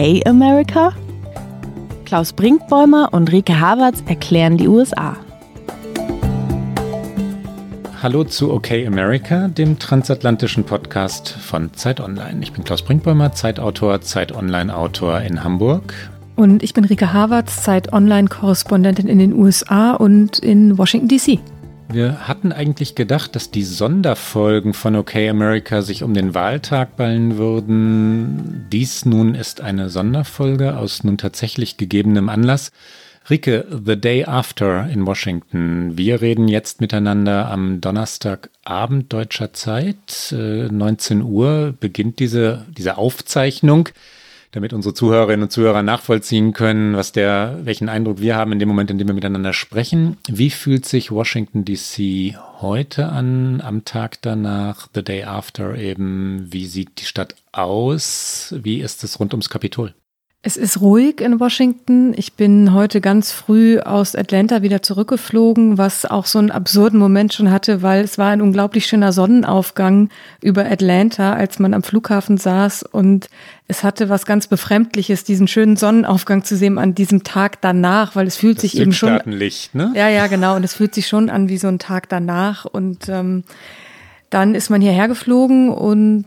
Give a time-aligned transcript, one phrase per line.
[0.00, 0.94] Okay America?
[2.06, 5.16] Klaus Brinkbäumer und Rike Havertz erklären die USA.
[8.02, 12.42] Hallo zu OK America, dem transatlantischen Podcast von Zeit Online.
[12.42, 15.92] Ich bin Klaus Brinkbäumer, Zeitautor, Zeit Online-Autor in Hamburg.
[16.40, 21.38] Und ich bin Rike Havertz, Zeit Online-Korrespondentin in den USA und in Washington, D.C.
[21.92, 27.36] Wir hatten eigentlich gedacht, dass die Sonderfolgen von OK America sich um den Wahltag ballen
[27.36, 28.64] würden.
[28.72, 32.72] Dies nun ist eine Sonderfolge aus nun tatsächlich gegebenem Anlass.
[33.28, 35.98] Rike, The Day After in Washington.
[35.98, 40.34] Wir reden jetzt miteinander am Donnerstagabend deutscher Zeit.
[40.34, 43.90] 19 äh, Uhr beginnt diese, diese Aufzeichnung
[44.52, 48.68] damit unsere Zuhörerinnen und Zuhörer nachvollziehen können, was der, welchen Eindruck wir haben in dem
[48.68, 50.16] Moment, in dem wir miteinander sprechen.
[50.28, 56.48] Wie fühlt sich Washington DC heute an, am Tag danach, the day after eben?
[56.52, 58.54] Wie sieht die Stadt aus?
[58.60, 59.94] Wie ist es rund ums Kapitol?
[60.42, 62.14] Es ist ruhig in Washington.
[62.16, 67.34] Ich bin heute ganz früh aus Atlanta wieder zurückgeflogen, was auch so einen absurden Moment
[67.34, 70.08] schon hatte, weil es war ein unglaublich schöner Sonnenaufgang
[70.40, 73.28] über Atlanta, als man am Flughafen saß und
[73.68, 78.26] es hatte was ganz Befremdliches, diesen schönen Sonnenaufgang zu sehen an diesem Tag danach, weil
[78.26, 79.20] es fühlt das sich eben schon.
[79.26, 79.92] Licht, ne?
[79.94, 80.56] Ja, ja, genau.
[80.56, 82.64] Und es fühlt sich schon an wie so ein Tag danach.
[82.64, 83.44] Und ähm,
[84.30, 86.24] dann ist man hierher geflogen und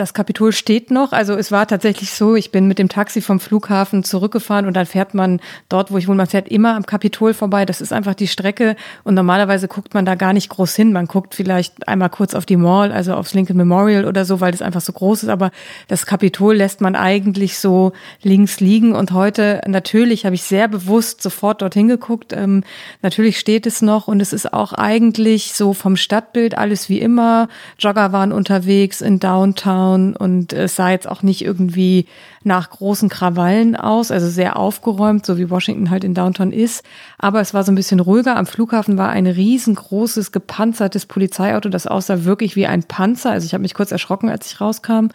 [0.00, 1.12] das Kapitol steht noch.
[1.12, 4.86] Also es war tatsächlich so, ich bin mit dem Taxi vom Flughafen zurückgefahren und dann
[4.86, 7.66] fährt man dort, wo ich wohne, man fährt immer am Kapitol vorbei.
[7.66, 10.92] Das ist einfach die Strecke und normalerweise guckt man da gar nicht groß hin.
[10.92, 14.52] Man guckt vielleicht einmal kurz auf die Mall, also aufs Lincoln Memorial oder so, weil
[14.52, 15.28] das einfach so groß ist.
[15.28, 15.50] Aber
[15.88, 17.92] das Kapitol lässt man eigentlich so
[18.22, 18.94] links liegen.
[18.94, 22.32] Und heute natürlich habe ich sehr bewusst sofort dorthin geguckt.
[22.32, 22.64] Ähm,
[23.02, 27.48] natürlich steht es noch und es ist auch eigentlich so vom Stadtbild alles wie immer.
[27.78, 29.89] Jogger waren unterwegs in Downtown.
[29.90, 32.06] Downtown und es sah jetzt auch nicht irgendwie
[32.42, 36.84] nach großen Krawallen aus, also sehr aufgeräumt, so wie Washington halt in Downtown ist.
[37.18, 38.36] Aber es war so ein bisschen ruhiger.
[38.36, 43.30] Am Flughafen war ein riesengroßes, gepanzertes Polizeiauto, das aussah wirklich wie ein Panzer.
[43.30, 45.08] Also ich habe mich kurz erschrocken, als ich rauskam.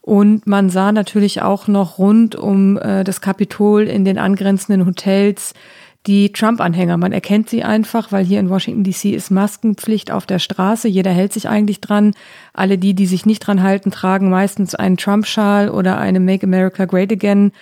[0.00, 5.54] Und man sah natürlich auch noch rund um äh, das Kapitol in den angrenzenden Hotels
[6.06, 6.98] die Trump-Anhänger.
[6.98, 10.86] Man erkennt sie einfach, weil hier in Washington DC ist Maskenpflicht auf der Straße.
[10.86, 12.12] Jeder hält sich eigentlich dran.
[12.52, 16.84] Alle die, die sich nicht dran halten, tragen meistens einen Trump-Schal oder eine Make America
[16.84, 17.52] Great Again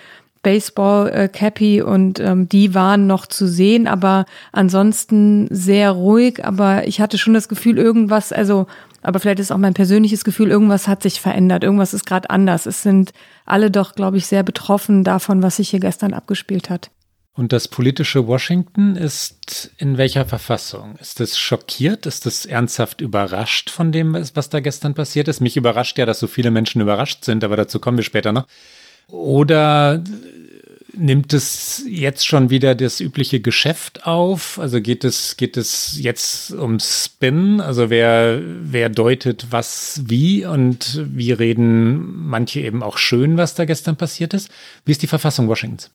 [0.43, 6.45] Baseball-Cappy und ähm, die waren noch zu sehen, aber ansonsten sehr ruhig.
[6.45, 8.67] Aber ich hatte schon das Gefühl, irgendwas, also,
[9.01, 12.65] aber vielleicht ist auch mein persönliches Gefühl, irgendwas hat sich verändert, irgendwas ist gerade anders.
[12.65, 13.13] Es sind
[13.45, 16.91] alle doch, glaube ich, sehr betroffen davon, was sich hier gestern abgespielt hat.
[17.35, 20.95] Und das politische Washington ist in welcher Verfassung?
[20.97, 22.05] Ist es schockiert?
[22.05, 25.41] Ist es ernsthaft überrascht von dem, was da gestern passiert ist?
[25.41, 28.45] Mich überrascht ja, dass so viele Menschen überrascht sind, aber dazu kommen wir später noch.
[29.07, 30.03] Oder
[30.95, 34.59] nimmt es jetzt schon wieder das übliche Geschäft auf?
[34.59, 37.61] Also geht es, geht es jetzt um Spin?
[37.61, 43.65] Also wer, wer deutet was wie und wie reden manche eben auch schön, was da
[43.65, 44.51] gestern passiert ist?
[44.85, 45.89] Wie ist die Verfassung Washingtons?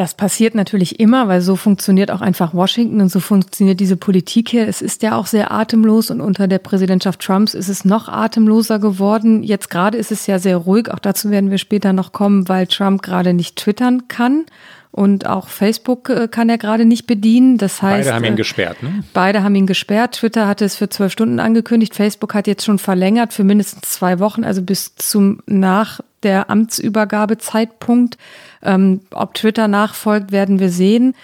[0.00, 4.48] Das passiert natürlich immer, weil so funktioniert auch einfach Washington und so funktioniert diese Politik
[4.48, 4.66] hier.
[4.66, 8.78] Es ist ja auch sehr atemlos und unter der Präsidentschaft Trumps ist es noch atemloser
[8.78, 9.42] geworden.
[9.42, 12.66] Jetzt gerade ist es ja sehr ruhig, auch dazu werden wir später noch kommen, weil
[12.66, 14.46] Trump gerade nicht twittern kann.
[14.90, 17.58] Und auch Facebook äh, kann er gerade nicht bedienen.
[17.58, 18.82] Das heißt, beide haben ihn äh, gesperrt.
[18.82, 19.04] Ne?
[19.12, 20.12] Beide haben ihn gesperrt.
[20.12, 21.94] Twitter hatte es für zwölf Stunden angekündigt.
[21.94, 28.16] Facebook hat jetzt schon verlängert für mindestens zwei Wochen, also bis zum nach der Amtsübergabezeitpunkt.
[28.62, 31.14] Ähm, ob Twitter nachfolgt, werden wir sehen.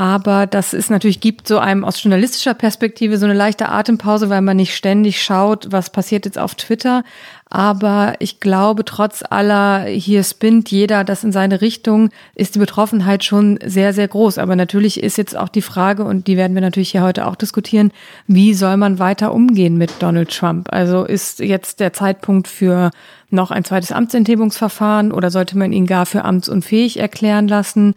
[0.00, 4.40] Aber das ist natürlich, gibt so einem aus journalistischer Perspektive so eine leichte Atempause, weil
[4.40, 7.04] man nicht ständig schaut, was passiert jetzt auf Twitter.
[7.50, 13.24] Aber ich glaube, trotz aller hier spinnt jeder das in seine Richtung, ist die Betroffenheit
[13.24, 14.38] schon sehr, sehr groß.
[14.38, 17.36] Aber natürlich ist jetzt auch die Frage, und die werden wir natürlich hier heute auch
[17.36, 17.92] diskutieren,
[18.26, 20.72] wie soll man weiter umgehen mit Donald Trump?
[20.72, 22.90] Also ist jetzt der Zeitpunkt für
[23.28, 27.94] noch ein zweites Amtsenthebungsverfahren oder sollte man ihn gar für amtsunfähig erklären lassen?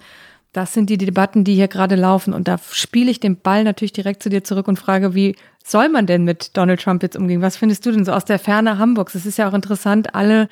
[0.53, 2.33] Das sind die Debatten, die hier gerade laufen.
[2.33, 5.89] Und da spiele ich den Ball natürlich direkt zu dir zurück und frage, wie soll
[5.89, 7.41] man denn mit Donald Trump jetzt umgehen?
[7.41, 9.15] Was findest du denn so aus der Ferne Hamburgs?
[9.15, 10.47] Es ist ja auch interessant, alle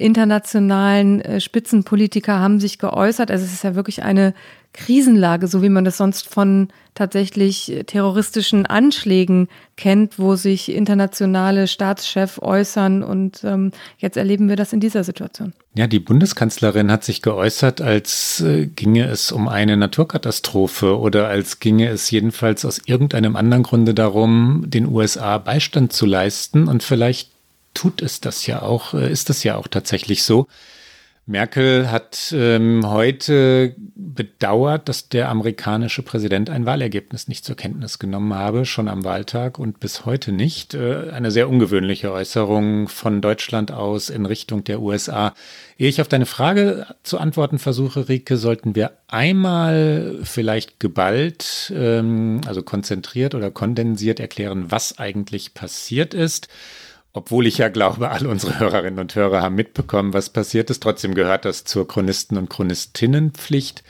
[0.00, 3.30] internationalen äh, Spitzenpolitiker haben sich geäußert.
[3.30, 4.34] Also es ist ja wirklich eine
[4.72, 12.40] Krisenlage, so wie man das sonst von tatsächlich terroristischen Anschlägen kennt, wo sich internationale Staatschefs
[12.40, 13.02] äußern.
[13.02, 15.54] Und ähm, jetzt erleben wir das in dieser Situation.
[15.74, 21.58] Ja, die Bundeskanzlerin hat sich geäußert, als äh, ginge es um eine Naturkatastrophe oder als
[21.58, 26.68] ginge es jedenfalls aus irgendeinem anderen Grunde darum, den USA Beistand zu leisten.
[26.68, 27.30] Und vielleicht
[27.74, 30.46] tut es das ja auch, äh, ist das ja auch tatsächlich so.
[31.30, 38.34] Merkel hat ähm, heute bedauert, dass der amerikanische Präsident ein Wahlergebnis nicht zur Kenntnis genommen
[38.34, 40.74] habe, schon am Wahltag und bis heute nicht.
[40.74, 45.34] Äh, eine sehr ungewöhnliche Äußerung von Deutschland aus in Richtung der USA.
[45.78, 52.40] Ehe ich auf deine Frage zu antworten versuche, Rike, sollten wir einmal vielleicht geballt, ähm,
[52.44, 56.48] also konzentriert oder kondensiert erklären, was eigentlich passiert ist
[57.12, 60.82] obwohl ich ja glaube, alle unsere Hörerinnen und Hörer haben mitbekommen, was passiert ist.
[60.82, 63.82] Trotzdem gehört das zur Chronisten- und Chronistinnenpflicht.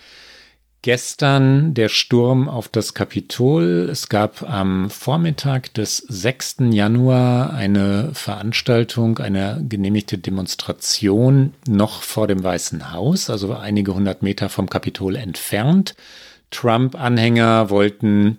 [0.83, 3.91] Gestern der Sturm auf das Kapitol.
[3.93, 6.71] Es gab am Vormittag des 6.
[6.71, 14.49] Januar eine Veranstaltung, eine genehmigte Demonstration noch vor dem Weißen Haus, also einige hundert Meter
[14.49, 15.95] vom Kapitol entfernt.
[16.51, 18.39] Trump-Anhänger wollten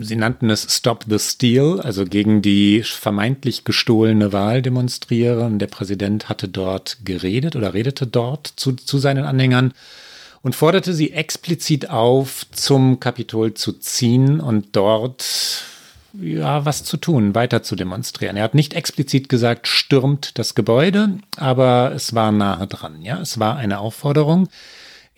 [0.00, 5.58] Sie nannten es Stop the Steal, also gegen die vermeintlich gestohlene Wahl demonstrieren.
[5.58, 9.72] Der Präsident hatte dort geredet oder redete dort zu, zu seinen Anhängern
[10.42, 15.64] und forderte sie explizit auf, zum Kapitol zu ziehen und dort
[16.12, 18.36] ja, was zu tun, weiter zu demonstrieren.
[18.36, 23.02] Er hat nicht explizit gesagt, stürmt das Gebäude, aber es war nahe dran.
[23.02, 24.48] Ja, es war eine Aufforderung.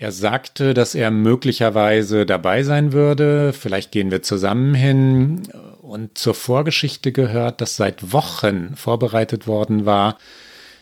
[0.03, 3.53] Er sagte, dass er möglicherweise dabei sein würde.
[3.53, 5.43] Vielleicht gehen wir zusammen hin.
[5.81, 10.19] Und zur Vorgeschichte gehört, dass seit Wochen vorbereitet worden war,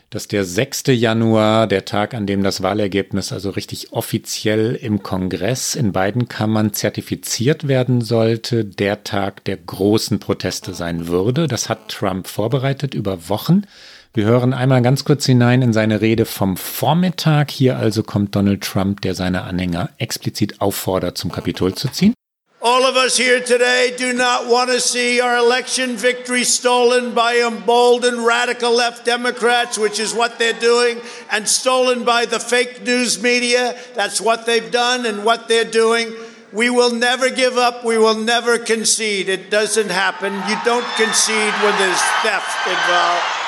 [0.09, 0.85] dass der 6.
[0.87, 6.73] Januar, der Tag, an dem das Wahlergebnis also richtig offiziell im Kongress in beiden Kammern
[6.73, 11.47] zertifiziert werden sollte, der Tag der großen Proteste sein würde.
[11.47, 13.65] Das hat Trump vorbereitet über Wochen.
[14.13, 17.49] Wir hören einmal ganz kurz hinein in seine Rede vom Vormittag.
[17.49, 22.15] Hier also kommt Donald Trump, der seine Anhänger explizit auffordert, zum Kapitol zu ziehen.
[22.61, 27.41] All of us here today do not want to see our election victory stolen by
[27.41, 30.97] emboldened radical left Democrats, which is what they're doing,
[31.31, 33.77] and stolen by the fake news media.
[33.95, 36.13] That's what they've done and what they're doing.
[36.53, 37.85] We will never give up.
[37.85, 39.29] We will never concede.
[39.29, 40.35] It doesn't happen.
[40.49, 43.40] You don't concede when there's theft involved.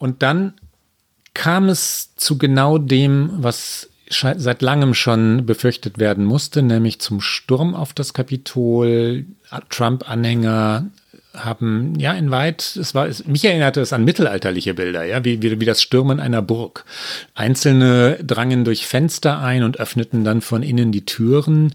[0.00, 0.54] Und dann
[1.34, 7.76] kam es zu genau dem, was seit langem schon befürchtet werden musste, nämlich zum Sturm
[7.76, 9.26] auf das Kapitol.
[9.68, 10.86] Trump-Anhänger
[11.34, 15.42] haben, ja, in weit, es war, es, mich erinnerte es an mittelalterliche Bilder, ja, wie,
[15.42, 16.84] wie, wie das Stürmen einer Burg.
[17.34, 21.74] Einzelne drangen durch Fenster ein und öffneten dann von innen die Türen.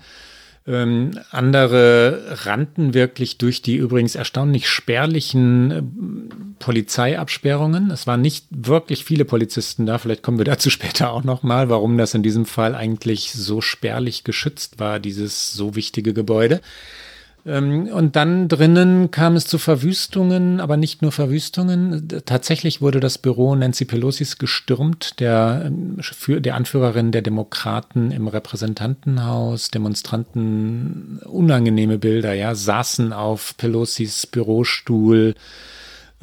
[0.67, 5.83] Ähm, andere rannten wirklich durch die übrigens erstaunlich spärlichen äh,
[6.57, 7.91] Polizeiabsperrungen.
[7.91, 9.99] Es waren nicht wirklich viele Polizisten da.
[9.99, 14.23] Vielleicht kommen wir dazu später auch nochmal, warum das in diesem Fall eigentlich so spärlich
[14.23, 16.61] geschützt war, dieses so wichtige Gebäude.
[17.45, 22.07] Ähm, und dann drinnen kam es zu Verwüstungen, aber nicht nur Verwüstungen.
[22.25, 25.99] Tatsächlich wurde das Büro Nancy Pelosis gestürmt, der, ähm,
[26.41, 29.69] der Anführerin der Demokraten im Repräsentantenhaus.
[29.69, 35.35] Demonstranten, unangenehme Bilder, ja, saßen auf Pelosis Bürostuhl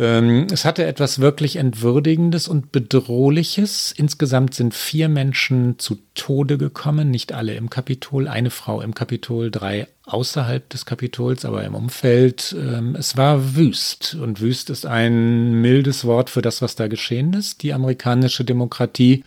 [0.03, 3.95] ähm, es hatte etwas wirklich Entwürdigendes und Bedrohliches.
[3.97, 9.51] Insgesamt sind vier Menschen zu Tode gekommen, nicht alle im Kapitol, eine Frau im Kapitol,
[9.51, 12.55] drei außerhalb des Kapitols, aber im Umfeld.
[12.59, 17.32] Ähm, es war wüst und wüst ist ein mildes Wort für das, was da geschehen
[17.32, 17.63] ist.
[17.63, 19.25] Die amerikanische Demokratie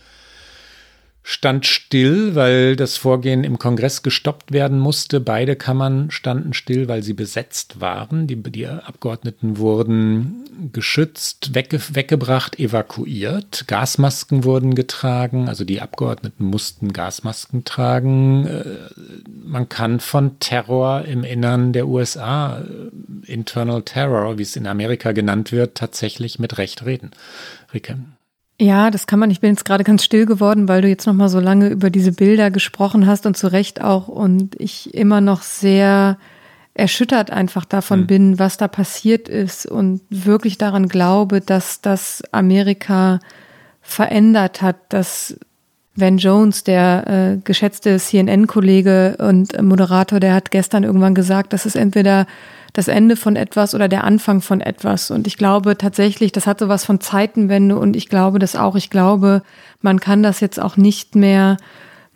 [1.28, 5.18] stand still, weil das Vorgehen im Kongress gestoppt werden musste.
[5.18, 8.28] Beide Kammern standen still, weil sie besetzt waren.
[8.28, 13.64] Die, die Abgeordneten wurden geschützt, wegge weggebracht, evakuiert.
[13.66, 18.46] Gasmasken wurden getragen, also die Abgeordneten mussten Gasmasken tragen.
[18.46, 18.64] Äh,
[19.44, 25.10] man kann von Terror im Innern der USA, äh, Internal Terror, wie es in Amerika
[25.10, 27.10] genannt wird, tatsächlich mit Recht reden.
[27.74, 27.98] Rike.
[28.58, 29.30] Ja, das kann man.
[29.30, 31.90] Ich bin jetzt gerade ganz still geworden, weil du jetzt noch mal so lange über
[31.90, 36.16] diese Bilder gesprochen hast und zu Recht auch und ich immer noch sehr
[36.72, 38.06] erschüttert einfach davon mhm.
[38.06, 43.18] bin, was da passiert ist und wirklich daran glaube, dass das Amerika
[43.80, 45.38] verändert hat, dass
[45.96, 51.76] Van Jones, der äh, geschätzte CNN-Kollege und Moderator, der hat gestern irgendwann gesagt, das ist
[51.76, 52.26] entweder
[52.74, 55.10] das Ende von etwas oder der Anfang von etwas.
[55.10, 58.76] Und ich glaube tatsächlich, das hat sowas von Zeitenwende und ich glaube das auch.
[58.76, 59.42] Ich glaube,
[59.80, 61.56] man kann das jetzt auch nicht mehr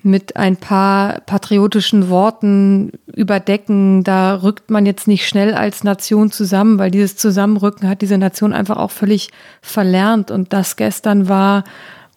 [0.03, 4.05] mit ein paar patriotischen Worten überdecken.
[4.05, 8.53] Da rückt man jetzt nicht schnell als Nation zusammen, weil dieses Zusammenrücken hat diese Nation
[8.53, 9.31] einfach auch völlig
[9.63, 10.31] verlernt.
[10.31, 11.65] Und das gestern war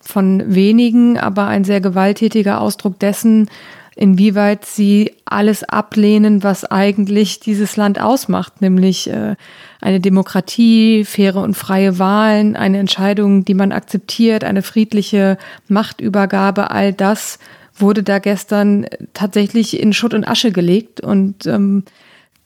[0.04, 3.50] von wenigen, aber ein sehr gewalttätiger Ausdruck dessen,
[3.96, 9.36] inwieweit sie alles ablehnen, was eigentlich dieses Land ausmacht, nämlich äh,
[9.82, 16.94] eine Demokratie, faire und freie Wahlen, eine Entscheidung, die man akzeptiert, eine friedliche Machtübergabe, all
[16.94, 17.40] das
[17.76, 21.84] wurde da gestern tatsächlich in Schutt und Asche gelegt und ähm,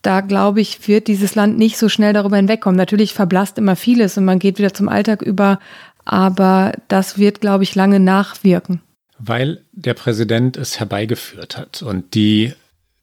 [0.02, 2.78] da glaube ich, wird dieses Land nicht so schnell darüber hinwegkommen.
[2.78, 5.60] Natürlich verblasst immer vieles und man geht wieder zum Alltag über,
[6.12, 8.82] aber das wird, glaube ich, lange nachwirken.
[9.20, 12.54] Weil der Präsident es herbeigeführt hat und die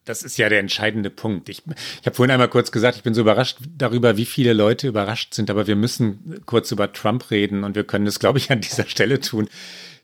[0.05, 1.49] das ist ja der entscheidende Punkt.
[1.49, 4.87] Ich, ich habe vorhin einmal kurz gesagt, ich bin so überrascht darüber, wie viele Leute
[4.87, 8.51] überrascht sind, aber wir müssen kurz über Trump reden und wir können es, glaube ich,
[8.51, 9.49] an dieser Stelle tun.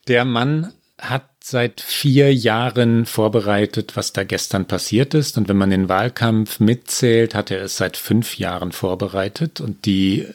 [0.08, 5.38] Der Mann hat seit vier Jahren vorbereitet, was da gestern passiert ist.
[5.38, 9.60] Und wenn man den Wahlkampf mitzählt, hat er es seit fünf Jahren vorbereitet.
[9.60, 10.26] Und die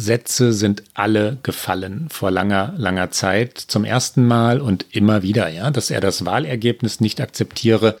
[0.00, 5.70] Sätze sind alle gefallen vor langer, langer Zeit zum ersten Mal und immer wieder, ja,
[5.70, 7.98] dass er das Wahlergebnis nicht akzeptiere,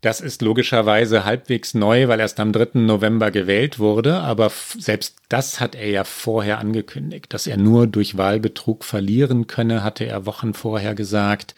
[0.00, 2.78] das ist logischerweise halbwegs neu, weil erst am 3.
[2.78, 8.16] November gewählt wurde, aber selbst das hat er ja vorher angekündigt, dass er nur durch
[8.16, 11.56] Wahlbetrug verlieren könne, hatte er Wochen vorher gesagt.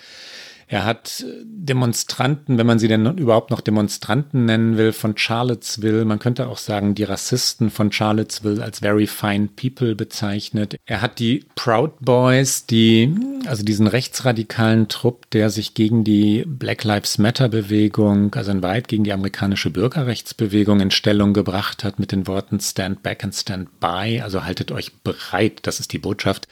[0.73, 6.21] Er hat Demonstranten, wenn man sie denn überhaupt noch Demonstranten nennen will, von Charlottesville, man
[6.21, 10.77] könnte auch sagen, die Rassisten von Charlottesville als very fine people bezeichnet.
[10.87, 13.13] Er hat die Proud Boys, die,
[13.47, 18.87] also diesen rechtsradikalen Trupp, der sich gegen die Black Lives Matter Bewegung, also in Wahrheit
[18.87, 23.81] gegen die amerikanische Bürgerrechtsbewegung in Stellung gebracht hat mit den Worten Stand back and stand
[23.81, 26.47] by, also haltet euch bereit, das ist die Botschaft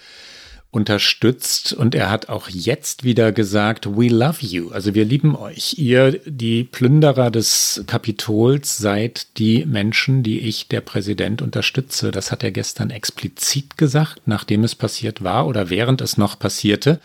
[0.71, 5.79] unterstützt und er hat auch jetzt wieder gesagt, we love you, also wir lieben euch.
[5.79, 12.11] Ihr, die Plünderer des Kapitols, seid die Menschen, die ich, der Präsident, unterstütze.
[12.11, 17.01] Das hat er gestern explizit gesagt, nachdem es passiert war oder während es noch passierte.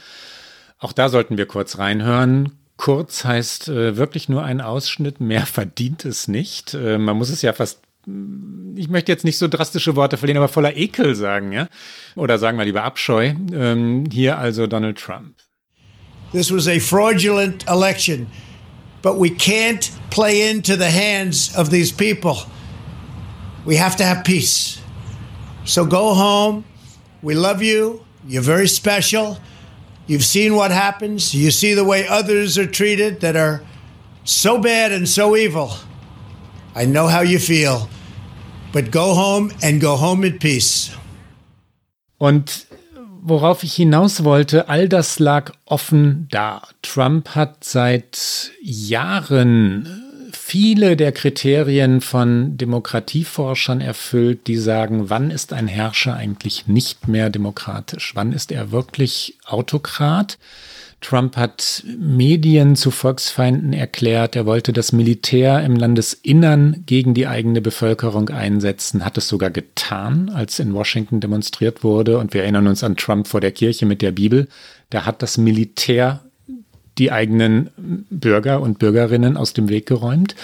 [0.79, 2.51] Auch da sollten wir kurz reinhören.
[2.75, 6.73] Kurz heißt äh, wirklich nur ein Ausschnitt, mehr verdient es nicht.
[6.73, 7.79] Äh, man muss es ja fast
[8.75, 11.67] ich möchte jetzt nicht so drastische Worte verlieren, aber voller Ekel sagen, ja?
[12.15, 13.33] Oder sagen wir lieber Abscheu.
[13.53, 15.35] Ähm, hier also Donald Trump.
[16.33, 18.27] This was a fraudulent election,
[19.01, 22.35] but we can't play into the hands of these people.
[23.65, 24.79] We have to have peace.
[25.63, 26.65] So go home.
[27.21, 28.01] We love you.
[28.27, 29.37] You're very special.
[30.07, 31.33] You've seen what happens.
[31.33, 33.61] You see the way others are treated that are
[34.25, 35.71] so bad and so evil.
[36.75, 37.87] I know how you feel.
[38.73, 40.93] But go home and go home in peace.
[42.17, 42.65] Und
[43.21, 46.63] worauf ich hinaus wollte, all das lag offen da.
[46.81, 49.87] Trump hat seit Jahren
[50.31, 57.29] viele der Kriterien von Demokratieforschern erfüllt, die sagen, wann ist ein Herrscher eigentlich nicht mehr
[57.29, 58.13] demokratisch?
[58.15, 60.39] Wann ist er wirklich Autokrat?
[61.03, 64.35] Trump hat Medien zu Volksfeinden erklärt.
[64.35, 70.29] Er wollte das Militär im Landesinnern gegen die eigene Bevölkerung einsetzen, hat es sogar getan,
[70.33, 72.17] als in Washington demonstriert wurde.
[72.17, 74.47] Und wir erinnern uns an Trump vor der Kirche mit der Bibel.
[74.89, 76.21] Da hat das Militär
[76.97, 77.69] die eigenen
[78.09, 80.35] Bürger und Bürgerinnen aus dem Weg geräumt.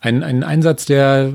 [0.00, 1.32] Ein, ein Einsatz, der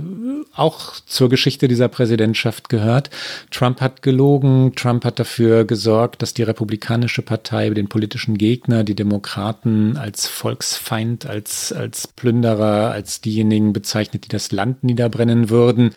[0.56, 3.10] auch zur Geschichte dieser Präsidentschaft gehört.
[3.52, 8.96] Trump hat gelogen, Trump hat dafür gesorgt, dass die Republikanische Partei den politischen Gegner, die
[8.96, 15.96] Demokraten als Volksfeind, als, als Plünderer, als diejenigen bezeichnet, die das Land niederbrennen würden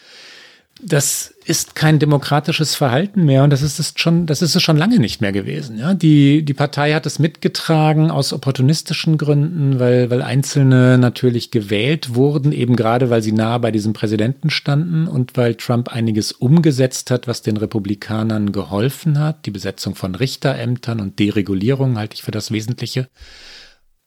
[0.82, 4.76] das ist kein demokratisches Verhalten mehr und das ist es schon, das ist es schon
[4.76, 5.78] lange nicht mehr gewesen.
[5.78, 12.14] Ja, die, die Partei hat es mitgetragen aus opportunistischen Gründen, weil, weil Einzelne natürlich gewählt
[12.14, 17.10] wurden, eben gerade weil sie nah bei diesem Präsidenten standen und weil Trump einiges umgesetzt
[17.10, 19.46] hat, was den Republikanern geholfen hat.
[19.46, 23.08] Die Besetzung von Richterämtern und Deregulierung halte ich für das Wesentliche.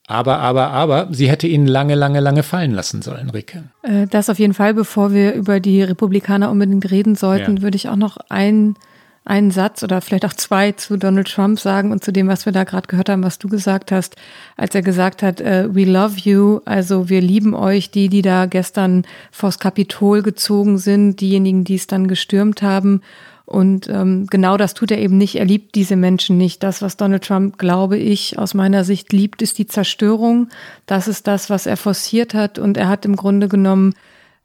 [0.09, 3.65] Aber, aber, aber, sie hätte ihn lange, lange, lange fallen lassen sollen, Ricke.
[3.83, 7.61] Äh, das auf jeden Fall, bevor wir über die Republikaner unbedingt reden sollten, ja.
[7.61, 8.73] würde ich auch noch ein,
[9.23, 12.53] einen Satz oder vielleicht auch zwei zu Donald Trump sagen und zu dem, was wir
[12.53, 14.15] da gerade gehört haben, was du gesagt hast,
[14.57, 18.47] als er gesagt hat, uh, we love you, also wir lieben euch, die, die da
[18.47, 23.01] gestern vors Kapitol gezogen sind, diejenigen, die es dann gestürmt haben.
[23.49, 25.35] Und ähm, genau das tut er eben nicht.
[25.35, 26.61] Er liebt diese Menschen nicht.
[26.61, 30.49] Das, was Donald Trump, glaube ich, aus meiner Sicht liebt, ist die Zerstörung.
[30.85, 32.59] Das ist das, was er forciert hat.
[32.59, 33.95] Und er hat im Grunde genommen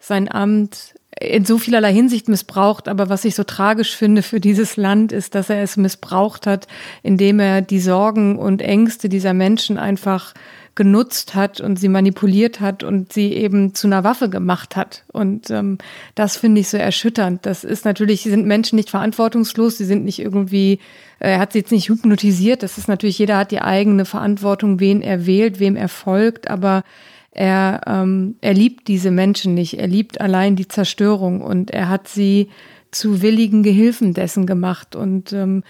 [0.01, 2.89] sein Amt in so vielerlei Hinsicht missbraucht.
[2.89, 6.67] Aber was ich so tragisch finde für dieses Land, ist, dass er es missbraucht hat,
[7.03, 10.33] indem er die Sorgen und Ängste dieser Menschen einfach
[10.75, 15.05] genutzt hat und sie manipuliert hat und sie eben zu einer Waffe gemacht hat.
[15.13, 15.79] Und ähm,
[16.15, 17.47] das finde ich so erschütternd.
[17.47, 20.81] Das ist natürlich, sind Menschen nicht verantwortungslos, sie sind nicht irgendwie,
[21.21, 22.63] äh, er hat sie jetzt nicht hypnotisiert.
[22.63, 26.83] Das ist natürlich, jeder hat die eigene Verantwortung, wen er wählt, wem er folgt, aber
[27.31, 29.79] er, ähm, er liebt diese Menschen nicht.
[29.79, 32.49] Er liebt allein die Zerstörung und er hat sie
[32.91, 34.95] zu willigen Gehilfen dessen gemacht.
[34.97, 35.65] Und ähm,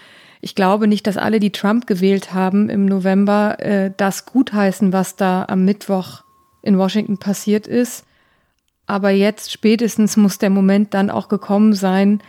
[0.45, 5.15] ich glaube nicht, dass alle, die Trump gewählt haben im November, äh, das gutheißen, was
[5.15, 6.21] da am Mittwoch
[6.61, 8.05] in Washington passiert ist.
[8.85, 12.21] Aber jetzt spätestens muss der Moment dann auch gekommen sein,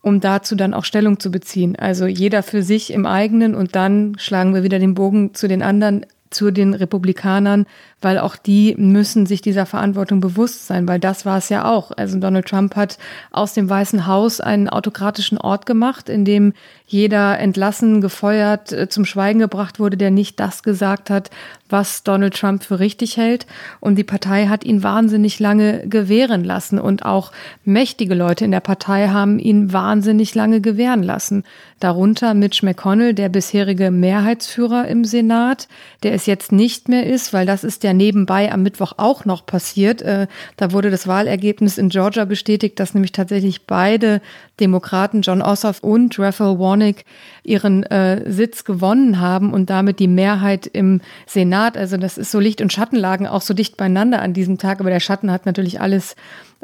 [0.00, 1.76] um dazu dann auch Stellung zu beziehen.
[1.76, 5.60] Also jeder für sich im eigenen und dann schlagen wir wieder den Bogen zu den
[5.62, 7.66] anderen, zu den Republikanern,
[8.02, 11.92] weil auch die müssen sich dieser Verantwortung bewusst sein, weil das war es ja auch.
[11.92, 12.98] Also Donald Trump hat
[13.30, 16.52] aus dem Weißen Haus einen autokratischen Ort gemacht, in dem
[16.86, 21.30] jeder entlassen, gefeuert, äh, zum Schweigen gebracht wurde, der nicht das gesagt hat,
[21.70, 23.46] was Donald Trump für richtig hält.
[23.80, 26.78] Und die Partei hat ihn wahnsinnig lange gewähren lassen.
[26.78, 27.32] Und auch
[27.64, 31.44] mächtige Leute in der Partei haben ihn wahnsinnig lange gewähren lassen.
[31.80, 35.68] Darunter Mitch McConnell, der bisherige Mehrheitsführer im Senat,
[36.02, 40.02] der es jetzt nicht mehr ist, weil das ist nebenbei am Mittwoch auch noch passiert.
[40.02, 44.20] Äh, da wurde das Wahlergebnis in Georgia bestätigt, dass nämlich tatsächlich beide
[44.60, 47.04] Demokraten, John Ossoff und Raphael Warnick,
[47.42, 51.76] ihren äh, Sitz gewonnen haben und damit die Mehrheit im Senat.
[51.76, 54.80] Also das ist so Licht- und Schattenlagen auch so dicht beieinander an diesem Tag.
[54.80, 56.14] Aber der Schatten hat natürlich alles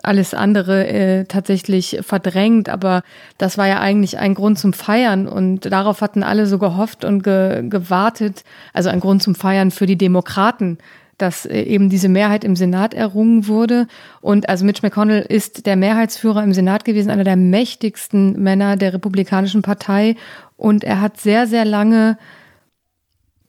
[0.02, 2.68] alles andere äh, tatsächlich verdrängt.
[2.68, 3.02] Aber
[3.36, 7.22] das war ja eigentlich ein Grund zum Feiern und darauf hatten alle so gehofft und
[7.22, 8.44] ge gewartet.
[8.72, 10.78] Also ein Grund zum Feiern für die Demokraten,
[11.18, 13.86] dass äh, eben diese Mehrheit im Senat errungen wurde.
[14.20, 18.94] Und also Mitch McConnell ist der Mehrheitsführer im Senat gewesen, einer der mächtigsten Männer der
[18.94, 20.16] Republikanischen Partei.
[20.56, 22.18] Und er hat sehr, sehr lange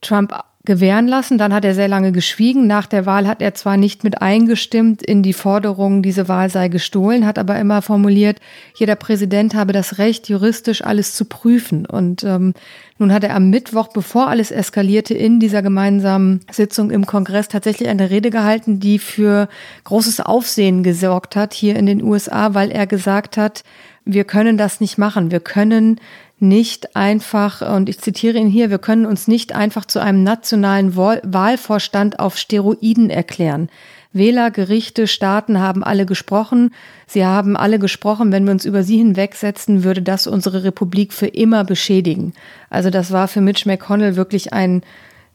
[0.00, 0.34] Trump
[0.64, 1.38] gewähren lassen.
[1.38, 2.66] Dann hat er sehr lange geschwiegen.
[2.66, 6.68] Nach der Wahl hat er zwar nicht mit eingestimmt in die Forderung, diese Wahl sei
[6.68, 8.40] gestohlen, hat aber immer formuliert,
[8.74, 11.86] jeder Präsident habe das Recht, juristisch alles zu prüfen.
[11.86, 12.52] Und ähm,
[12.98, 17.88] nun hat er am Mittwoch, bevor alles eskalierte, in dieser gemeinsamen Sitzung im Kongress tatsächlich
[17.88, 19.48] eine Rede gehalten, die für
[19.84, 23.64] großes Aufsehen gesorgt hat hier in den USA, weil er gesagt hat,
[24.04, 25.30] wir können das nicht machen.
[25.30, 26.00] Wir können
[26.38, 30.96] nicht einfach, und ich zitiere ihn hier, wir können uns nicht einfach zu einem nationalen
[30.96, 33.68] Wahlvorstand auf Steroiden erklären.
[34.12, 36.72] Wähler, Gerichte, Staaten haben alle gesprochen.
[37.06, 41.28] Sie haben alle gesprochen, wenn wir uns über sie hinwegsetzen, würde das unsere Republik für
[41.28, 42.32] immer beschädigen.
[42.70, 44.82] Also das war für Mitch McConnell wirklich ein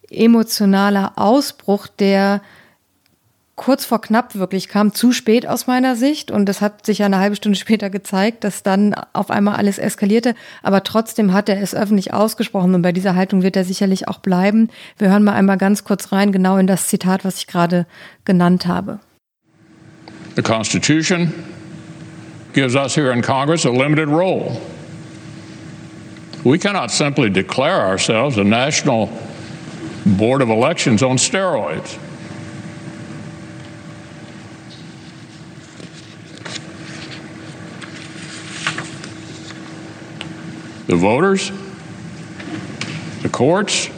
[0.10, 2.42] emotionaler Ausbruch, der
[3.56, 6.30] kurz vor knapp wirklich kam, zu spät aus meiner Sicht.
[6.30, 9.78] Und das hat sich ja eine halbe Stunde später gezeigt, dass dann auf einmal alles
[9.78, 10.36] eskalierte.
[10.62, 14.20] Aber trotzdem hat er es öffentlich ausgesprochen und bei dieser Haltung wird er sicherlich auch
[14.20, 14.70] bleiben.
[14.98, 17.86] Wir hören mal einmal ganz kurz rein, genau in das Zitat, was ich gerade
[18.26, 19.00] genannt habe.
[20.36, 21.34] The Constitution
[22.54, 24.60] gives us here in Congress a limited role.
[26.44, 29.10] We cannot simply declare ourselves a national
[30.06, 31.98] board of elections on steroids.
[40.88, 41.52] The voters,
[43.22, 43.90] the courts,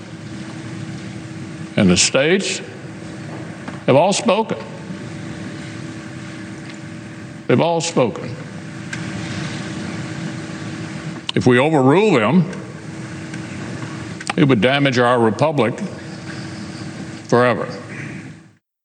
[1.76, 2.60] and the states
[3.86, 4.58] have all spoken.
[7.48, 8.26] They've all spoken.
[11.36, 12.50] If we overrule them,
[14.36, 15.80] it would damage our republic
[17.28, 17.68] forever.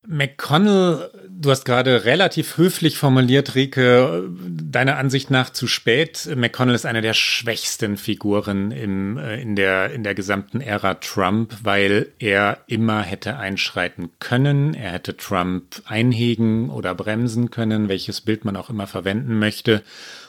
[0.07, 6.29] McConnell Du hast gerade relativ höflich formuliert, Rike, deiner Ansicht nach zu spät.
[6.37, 11.55] McConnell ist eine der schwächsten Figuren im, äh, in, der, in der gesamten Ära Trump,
[11.63, 14.75] weil er immer hätte einschreiten können.
[14.75, 19.83] Er hätte Trump einhegen oder bremsen können, welches Bild man auch immer verwenden möchte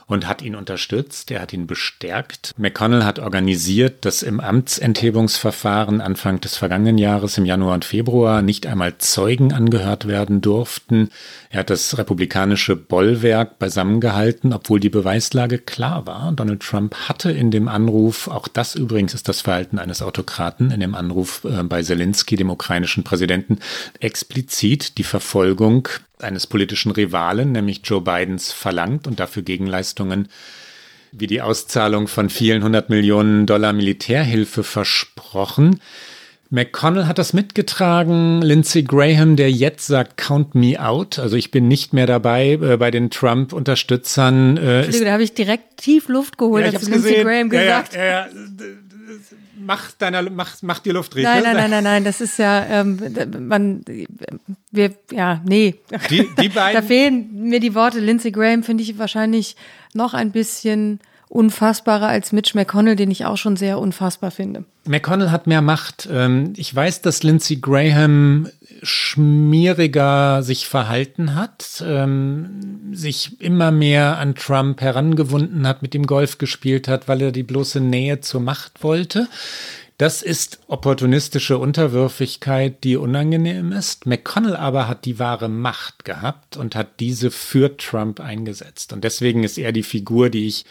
[0.08, 2.52] und hat ihn unterstützt, er hat ihn bestärkt.
[2.58, 8.68] McConnell hat organisiert, dass im Amtsenthebungsverfahren Anfang des vergangenen Jahres im Januar und Februar nicht
[8.68, 11.10] einmal Zeugen angehört werden durften.
[11.50, 16.32] Er hat das republikanische Bollwerk beisammengehalten, obwohl die Beweislage klar war.
[16.32, 20.80] Donald Trump hatte in dem Anruf, auch das übrigens ist das Verhalten eines Autokraten, in
[20.80, 23.60] dem Anruf äh, bei Zelensky, dem ukrainischen Präsidenten,
[24.00, 25.88] explizit die Verfolgung
[26.24, 30.28] eines politischen Rivalen, nämlich Joe Bidens, verlangt und dafür Gegenleistungen
[31.16, 35.80] wie die Auszahlung von vielen hundert Millionen Dollar Militärhilfe versprochen.
[36.50, 38.42] McConnell hat das mitgetragen.
[38.42, 41.20] Lindsey Graham, der jetzt sagt, count me out.
[41.20, 44.58] Also ich bin nicht mehr dabei äh, bei den Trump-Unterstützern.
[44.58, 47.28] Äh, da habe ich direkt tief Luft geholt, ja, als Lindsey gesehen.
[47.28, 47.96] Graham gesagt.
[47.96, 48.28] Ja, ja,
[49.66, 51.28] mach deiner, mach, mach dir Luft, Rieke.
[51.28, 53.00] Nein, nein, nein, nein, nein, das ist ja, ähm,
[53.40, 53.84] man,
[54.72, 55.76] wir, ja, nee.
[56.10, 56.82] Die, die beiden.
[56.82, 58.00] da fehlen mir die Worte.
[58.00, 59.56] Lindsey Graham finde ich wahrscheinlich
[59.94, 61.00] noch ein bisschen
[61.30, 64.66] unfassbarer als Mitch McConnell, den ich auch schon sehr unfassbar finde.
[64.86, 66.08] McConnell hat mehr Macht.
[66.12, 68.48] Ähm, ich weiß, dass Lindsey Graham
[68.84, 76.38] schmieriger sich verhalten hat, ähm, sich immer mehr an Trump herangewunden hat, mit ihm Golf
[76.38, 79.28] gespielt hat, weil er die bloße Nähe zur Macht wollte.
[79.98, 84.06] Das ist opportunistische Unterwürfigkeit, die unangenehm ist.
[84.06, 88.92] McConnell aber hat die wahre Macht gehabt und hat diese für Trump eingesetzt.
[88.92, 90.66] Und deswegen ist er die Figur, die ich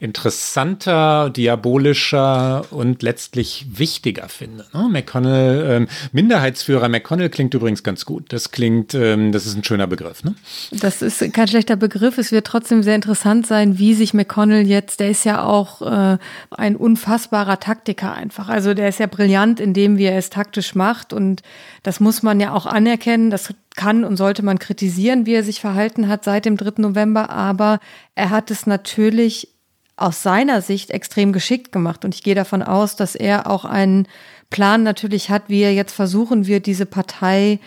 [0.00, 4.64] interessanter, diabolischer und letztlich wichtiger finde.
[4.72, 4.88] Ne?
[4.88, 8.32] McConnell, ähm, Minderheitsführer McConnell klingt übrigens ganz gut.
[8.32, 10.22] Das klingt, ähm, das ist ein schöner Begriff.
[10.22, 10.36] Ne?
[10.70, 12.16] Das ist kein schlechter Begriff.
[12.16, 16.18] Es wird trotzdem sehr interessant sein, wie sich McConnell jetzt, der ist ja auch äh,
[16.52, 18.48] ein unfassbarer Taktiker einfach.
[18.48, 21.42] Also der ist ja brillant in dem, wie er es taktisch macht und
[21.82, 23.30] das muss man ja auch anerkennen.
[23.30, 26.82] Das kann und sollte man kritisieren, wie er sich verhalten hat seit dem 3.
[26.82, 27.80] November, aber
[28.14, 29.48] er hat es natürlich
[29.98, 32.04] aus seiner Sicht extrem geschickt gemacht.
[32.04, 34.06] Und ich gehe davon aus, dass er auch einen
[34.50, 37.58] Plan natürlich hat, wie er jetzt versuchen wird, diese Partei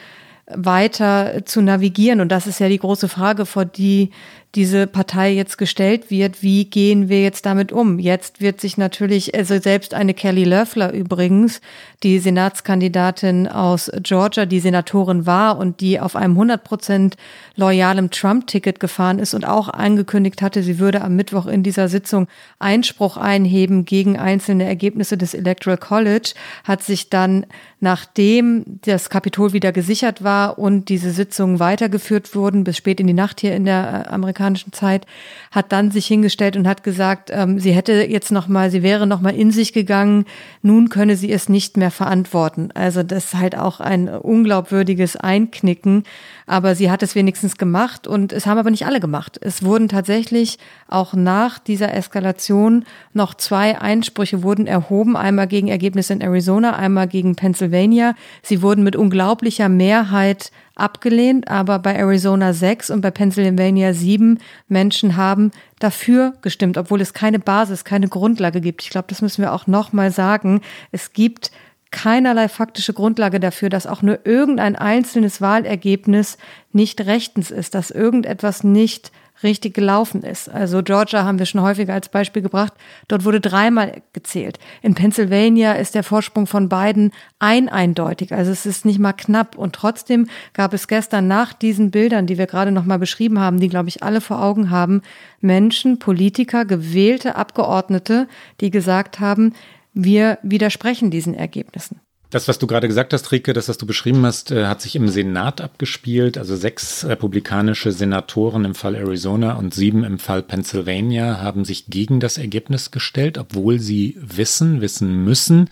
[0.47, 2.21] weiter zu navigieren.
[2.21, 4.11] Und das ist ja die große Frage, vor die
[4.55, 6.43] diese Partei jetzt gestellt wird.
[6.43, 7.99] Wie gehen wir jetzt damit um?
[7.99, 11.61] Jetzt wird sich natürlich, also selbst eine Kelly Loeffler übrigens,
[12.03, 17.15] die Senatskandidatin aus Georgia, die Senatorin war und die auf einem 100 Prozent
[17.55, 22.27] loyalem Trump-Ticket gefahren ist und auch angekündigt hatte, sie würde am Mittwoch in dieser Sitzung
[22.59, 26.33] Einspruch einheben gegen einzelne Ergebnisse des Electoral College,
[26.65, 27.45] hat sich dann
[27.81, 33.13] nachdem das Kapitol wieder gesichert war und diese Sitzungen weitergeführt wurden, bis spät in die
[33.13, 34.09] Nacht hier in der äh,
[34.41, 35.05] amerikanischen Zeit,
[35.51, 39.07] hat dann sich hingestellt und hat gesagt, ähm, sie hätte jetzt noch mal, sie wäre
[39.07, 40.25] noch mal in sich gegangen,
[40.61, 42.69] nun könne sie es nicht mehr verantworten.
[42.73, 46.03] Also das ist halt auch ein unglaubwürdiges Einknicken,
[46.45, 49.39] aber sie hat es wenigstens gemacht und es haben aber nicht alle gemacht.
[49.41, 56.13] Es wurden tatsächlich auch nach dieser Eskalation noch zwei Einsprüche wurden erhoben, einmal gegen Ergebnisse
[56.13, 58.15] in Arizona, einmal gegen Pennsylvania.
[58.41, 65.15] Sie wurden mit unglaublicher Mehrheit abgelehnt, aber bei Arizona sechs und bei Pennsylvania sieben Menschen
[65.15, 68.83] haben dafür gestimmt, obwohl es keine Basis, keine Grundlage gibt.
[68.83, 70.61] Ich glaube, das müssen wir auch nochmal sagen.
[70.91, 71.51] Es gibt
[71.91, 76.37] keinerlei faktische Grundlage dafür, dass auch nur irgendein einzelnes Wahlergebnis
[76.71, 79.11] nicht rechtens ist, dass irgendetwas nicht
[79.43, 80.49] richtig gelaufen ist.
[80.49, 82.73] Also Georgia haben wir schon häufiger als Beispiel gebracht.
[83.07, 84.59] Dort wurde dreimal gezählt.
[84.81, 88.33] In Pennsylvania ist der Vorsprung von beiden ein eindeutig.
[88.33, 89.57] Also es ist nicht mal knapp.
[89.57, 93.59] Und trotzdem gab es gestern nach diesen Bildern, die wir gerade noch mal beschrieben haben,
[93.59, 95.01] die glaube ich alle vor Augen haben,
[95.39, 98.27] Menschen, Politiker, gewählte Abgeordnete,
[98.59, 99.53] die gesagt haben,
[99.93, 101.99] wir widersprechen diesen Ergebnissen.
[102.31, 104.95] Das, was du gerade gesagt hast, Rike, das, was du beschrieben hast, äh, hat sich
[104.95, 106.37] im Senat abgespielt.
[106.37, 112.21] Also sechs republikanische Senatoren im Fall Arizona und sieben im Fall Pennsylvania haben sich gegen
[112.21, 115.69] das Ergebnis gestellt, obwohl sie wissen, wissen müssen,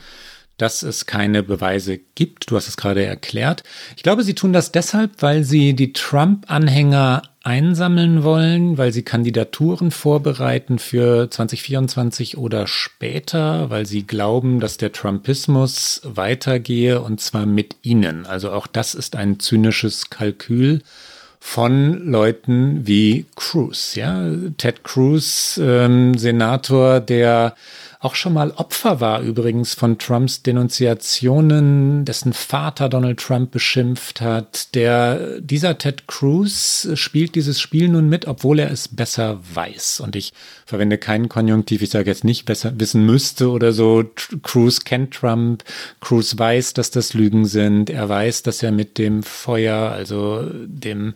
[0.58, 2.52] dass es keine Beweise gibt.
[2.52, 3.64] Du hast es gerade erklärt.
[3.96, 9.92] Ich glaube, sie tun das deshalb, weil sie die Trump-Anhänger einsammeln wollen, weil sie Kandidaturen
[9.92, 17.78] vorbereiten für 2024 oder später, weil sie glauben, dass der Trumpismus weitergehe und zwar mit
[17.82, 18.26] ihnen.
[18.26, 20.82] Also auch das ist ein zynisches Kalkül
[21.40, 27.56] von Leuten wie Cruz, ja, Ted Cruz, ähm, Senator, der
[28.02, 34.74] auch schon mal Opfer war übrigens von Trumps Denunziationen, dessen Vater Donald Trump beschimpft hat.
[34.74, 40.00] Der, dieser Ted Cruz spielt dieses Spiel nun mit, obwohl er es besser weiß.
[40.00, 40.32] Und ich
[40.66, 44.06] verwende keinen Konjunktiv, ich sage jetzt nicht besser wissen müsste oder so.
[44.44, 45.66] Cruz kennt Trump,
[46.00, 51.16] Cruz weiß, dass das Lügen sind, er weiß, dass er mit dem Feuer, also dem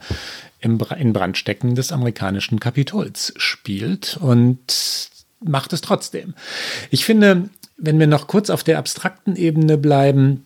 [0.60, 4.18] im Brandstecken des amerikanischen Kapitols spielt.
[4.20, 5.12] Und
[5.46, 6.34] macht es trotzdem.
[6.90, 10.46] Ich finde, wenn wir noch kurz auf der abstrakten Ebene bleiben,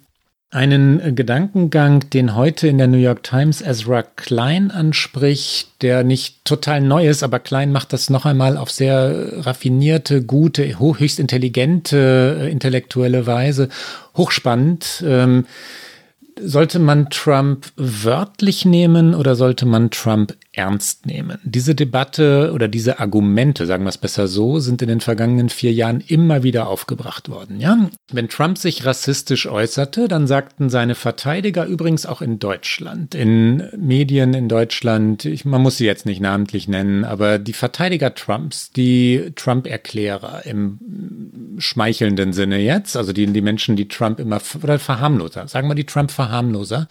[0.49, 6.79] einen Gedankengang, den heute in der New York Times Ezra Klein anspricht, der nicht total
[6.79, 12.51] neu ist, aber Klein macht das noch einmal auf sehr raffinierte, gute, höchst intelligente, äh,
[12.51, 13.67] intellektuelle Weise.
[14.15, 15.03] Hochspannend.
[15.05, 15.45] Ähm,
[16.39, 21.39] sollte man Trump wörtlich nehmen oder sollte man Trump ernst nehmen.
[21.43, 25.71] Diese Debatte oder diese Argumente, sagen wir es besser so, sind in den vergangenen vier
[25.71, 27.59] Jahren immer wieder aufgebracht worden.
[27.59, 27.89] Ja?
[28.11, 34.33] Wenn Trump sich rassistisch äußerte, dann sagten seine Verteidiger übrigens auch in Deutschland, in Medien
[34.33, 39.31] in Deutschland, ich, man muss sie jetzt nicht namentlich nennen, aber die Verteidiger Trumps, die
[39.35, 40.79] Trump-Erklärer im
[41.59, 45.85] schmeichelnden Sinne jetzt, also die, die Menschen, die Trump immer, oder Verharmloser, sagen wir die
[45.85, 46.87] Trump-Verharmloser,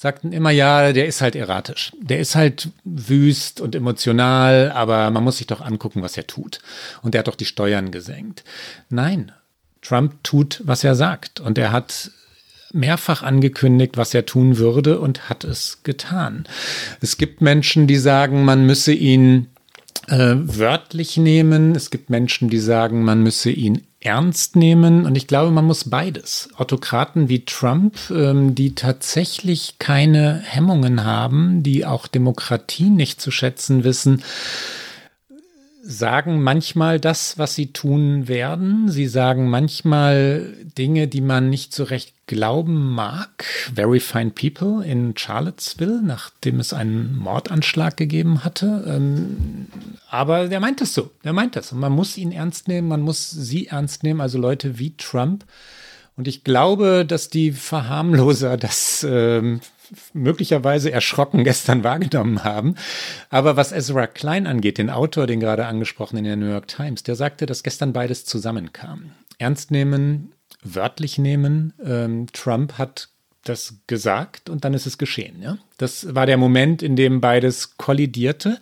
[0.00, 1.92] sagten immer, ja, der ist halt erratisch.
[2.00, 6.60] Der ist halt wüst und emotional, aber man muss sich doch angucken, was er tut.
[7.02, 8.42] Und er hat doch die Steuern gesenkt.
[8.88, 9.30] Nein,
[9.82, 11.40] Trump tut, was er sagt.
[11.40, 12.12] Und er hat
[12.72, 16.46] mehrfach angekündigt, was er tun würde und hat es getan.
[17.02, 19.48] Es gibt Menschen, die sagen, man müsse ihn
[20.08, 21.74] äh, wörtlich nehmen.
[21.74, 25.04] Es gibt Menschen, die sagen, man müsse ihn ernst nehmen.
[25.04, 26.48] Und ich glaube, man muss beides.
[26.56, 33.84] Autokraten wie Trump, ähm, die tatsächlich keine Hemmungen haben, die auch Demokratie nicht zu schätzen
[33.84, 34.22] wissen,
[35.90, 38.90] sagen manchmal das, was sie tun werden.
[38.90, 43.44] Sie sagen manchmal Dinge, die man nicht so recht glauben mag.
[43.74, 48.84] Very Fine People in Charlottesville, nachdem es einen Mordanschlag gegeben hatte.
[48.86, 49.66] Ähm,
[50.08, 51.10] aber der meint es so.
[51.24, 51.72] Der meint das.
[51.72, 55.44] Und man muss ihn ernst nehmen, man muss sie ernst nehmen, also Leute wie Trump.
[56.16, 59.60] Und ich glaube, dass die Verharmloser das ähm,
[60.12, 62.74] möglicherweise erschrocken gestern wahrgenommen haben.
[63.28, 67.02] Aber was Ezra Klein angeht, den Autor, den gerade angesprochen in der New York Times,
[67.02, 69.12] der sagte, dass gestern beides zusammenkam.
[69.38, 71.72] Ernst nehmen, wörtlich nehmen.
[71.84, 73.08] Ähm, Trump hat
[73.44, 75.40] das gesagt und dann ist es geschehen.
[75.42, 75.58] Ja?
[75.78, 78.60] Das war der Moment, in dem beides kollidierte.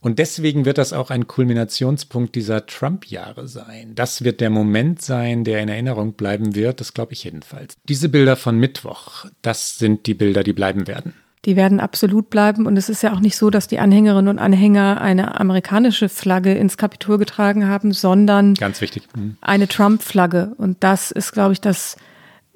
[0.00, 3.94] Und deswegen wird das auch ein Kulminationspunkt dieser Trump-Jahre sein.
[3.94, 7.76] Das wird der Moment sein, der in Erinnerung bleiben wird, das glaube ich jedenfalls.
[7.88, 11.14] Diese Bilder von Mittwoch, das sind die Bilder, die bleiben werden.
[11.44, 12.66] Die werden absolut bleiben.
[12.66, 16.54] Und es ist ja auch nicht so, dass die Anhängerinnen und Anhänger eine amerikanische Flagge
[16.54, 19.04] ins Kapitol getragen haben, sondern Ganz wichtig.
[19.16, 19.36] Mhm.
[19.40, 20.52] eine Trump-Flagge.
[20.58, 21.96] Und das ist, glaube ich, das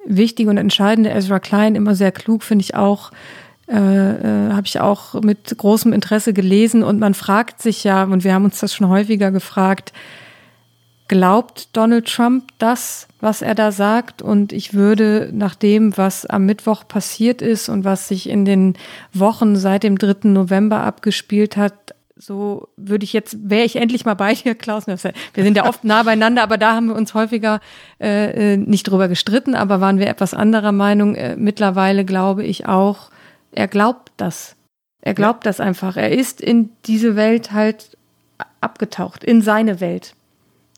[0.05, 1.11] Wichtige und Entscheidende.
[1.11, 3.11] Ezra Klein, immer sehr klug, finde ich auch,
[3.73, 8.23] äh, äh, habe ich auch mit großem Interesse gelesen und man fragt sich ja, und
[8.23, 9.93] wir haben uns das schon häufiger gefragt,
[11.07, 14.21] glaubt Donald Trump das, was er da sagt?
[14.21, 18.75] Und ich würde nach dem, was am Mittwoch passiert ist und was sich in den
[19.11, 20.29] Wochen seit dem 3.
[20.29, 24.85] November abgespielt hat, so würde ich jetzt, wäre ich endlich mal bei dir, Klaus.
[24.85, 27.59] Wir sind ja oft nah beieinander, aber da haben wir uns häufiger
[27.99, 31.15] äh, äh nicht drüber gestritten, aber waren wir etwas anderer Meinung.
[31.15, 33.09] Äh, mittlerweile glaube ich auch,
[33.55, 34.55] er glaubt das.
[35.01, 35.49] Er glaubt ja.
[35.49, 35.97] das einfach.
[35.97, 37.97] Er ist in diese Welt halt
[38.61, 40.15] abgetaucht, in seine Welt.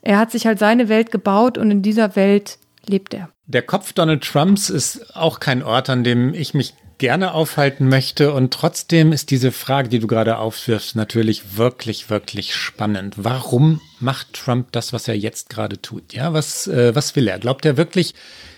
[0.01, 2.57] Er hat sich halt seine Welt gebaut und in dieser Welt
[2.87, 3.29] lebt er.
[3.47, 8.33] Der Kopf Donald Trumps ist auch kein Ort, an dem ich mich gerne aufhalten möchte.
[8.33, 13.15] Und trotzdem ist diese Frage, die du gerade aufwirfst, natürlich wirklich, wirklich spannend.
[13.17, 16.13] Warum macht Trump das, was er jetzt gerade tut?
[16.13, 17.39] Ja, was, äh, was will er?
[17.39, 18.15] Glaubt er wirklich,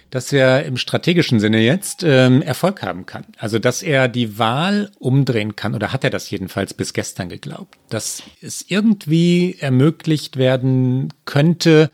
[0.10, 3.26] dass er im strategischen Sinne jetzt ähm, Erfolg haben kann.
[3.38, 7.78] Also dass er die Wahl umdrehen kann, oder hat er das jedenfalls bis gestern geglaubt,
[7.90, 11.92] dass es irgendwie ermöglicht werden könnte,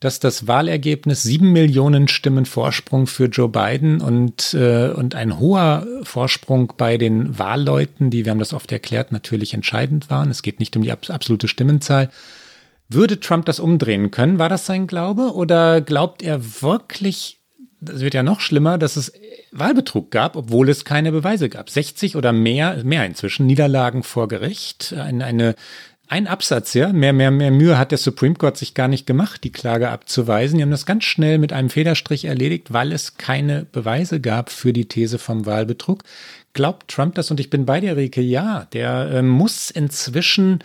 [0.00, 5.86] dass das Wahlergebnis sieben Millionen Stimmen Vorsprung für Joe Biden und, äh, und ein hoher
[6.04, 10.30] Vorsprung bei den Wahlleuten, die, wir haben das oft erklärt, natürlich entscheidend waren.
[10.30, 12.08] Es geht nicht um die absolute Stimmenzahl.
[12.88, 14.38] Würde Trump das umdrehen können?
[14.38, 15.34] War das sein Glaube?
[15.34, 17.39] Oder glaubt er wirklich,
[17.80, 19.12] das wird ja noch schlimmer, dass es
[19.52, 21.70] Wahlbetrug gab, obwohl es keine Beweise gab.
[21.70, 24.94] 60 oder mehr, mehr inzwischen, Niederlagen vor Gericht.
[24.96, 25.54] Eine, eine,
[26.08, 29.44] ein Absatz, ja, mehr, mehr, mehr Mühe hat der Supreme Court sich gar nicht gemacht,
[29.44, 30.58] die Klage abzuweisen.
[30.58, 34.72] Die haben das ganz schnell mit einem Federstrich erledigt, weil es keine Beweise gab für
[34.72, 36.02] die These vom Wahlbetrug.
[36.52, 37.30] Glaubt Trump das?
[37.30, 40.62] Und ich bin bei dir, Rike, ja, der äh, muss inzwischen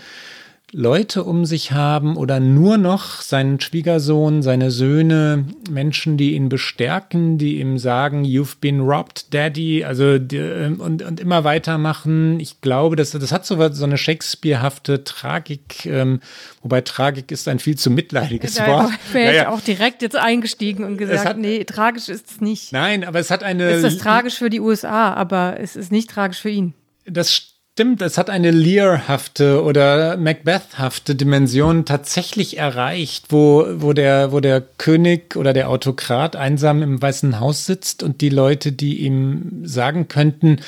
[0.77, 7.37] Leute um sich haben oder nur noch seinen Schwiegersohn, seine Söhne, Menschen, die ihn bestärken,
[7.37, 12.41] die ihm sagen, you've been robbed, Daddy, also ähm, und, und immer weitermachen.
[12.41, 16.19] Ich glaube, das, das hat so, so eine Shakespeare-hafte Tragik, ähm,
[16.61, 18.91] wobei Tragik ist ein viel zu mitleidiges ja, Wort.
[19.13, 22.73] Wäre ich auch direkt jetzt eingestiegen und gesagt, hat, nee, tragisch ist es nicht.
[22.73, 23.69] Nein, aber es hat eine.
[23.69, 26.73] Es ist tragisch für die USA, aber es ist nicht tragisch für ihn.
[27.05, 34.39] Das Stimmt, es hat eine Lear-hafte oder Macbeth-hafte Dimension tatsächlich erreicht, wo, wo, der, wo
[34.39, 39.65] der König oder der Autokrat einsam im Weißen Haus sitzt und die Leute, die ihm
[39.65, 40.59] sagen könnten,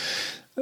[0.58, 0.62] äh,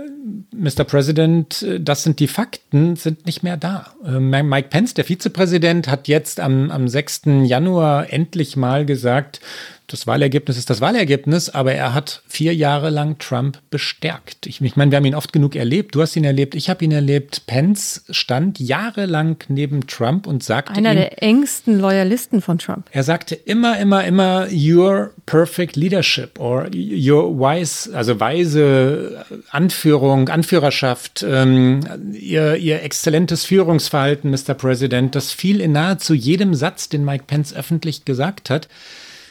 [0.56, 0.84] Mr.
[0.84, 3.88] President, äh, das sind die Fakten, sind nicht mehr da.
[4.06, 7.24] Äh, Mike Pence, der Vizepräsident, hat jetzt am, am 6.
[7.46, 9.42] Januar endlich mal gesagt,
[9.88, 14.48] das Wahlergebnis ist das Wahlergebnis, aber er hat vier Jahre lang Trump bestärkt.
[14.48, 15.94] Ich, ich meine, wir haben ihn oft genug erlebt.
[15.94, 17.46] Du hast ihn erlebt, ich habe ihn erlebt.
[17.46, 22.88] Pence stand jahrelang neben Trump und sagte einer ihm, der engsten Loyalisten von Trump.
[22.92, 31.24] Er sagte immer, immer, immer your perfect leadership or your wise, also weise Anführung, Anführerschaft,
[31.28, 31.82] ähm,
[32.14, 34.56] ihr, ihr exzellentes Führungsverhalten, Mr.
[34.56, 35.14] President.
[35.14, 38.68] Das fiel in nahezu jedem Satz, den Mike Pence öffentlich gesagt hat.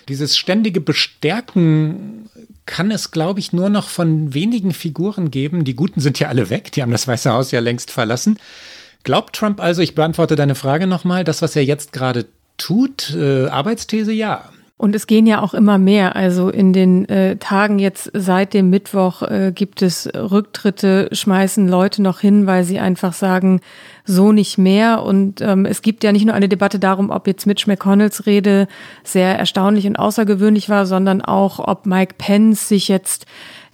[0.09, 2.29] Dieses ständige Bestärken
[2.67, 5.64] kann es, glaube ich, nur noch von wenigen Figuren geben.
[5.64, 8.38] Die Guten sind ja alle weg, die haben das Weiße Haus ja längst verlassen.
[9.03, 13.47] Glaubt Trump also, ich beantworte deine Frage nochmal, das, was er jetzt gerade tut, äh,
[13.47, 14.49] Arbeitsthese ja.
[14.77, 16.17] Und es gehen ja auch immer mehr.
[16.17, 22.03] Also in den äh, Tagen jetzt seit dem Mittwoch äh, gibt es Rücktritte, schmeißen Leute
[22.03, 23.61] noch hin, weil sie einfach sagen,
[24.05, 25.05] so nicht mehr.
[25.05, 28.67] Und ähm, es gibt ja nicht nur eine Debatte darum, ob jetzt Mitch McConnells Rede
[29.05, 33.27] sehr erstaunlich und außergewöhnlich war, sondern auch, ob Mike Pence sich jetzt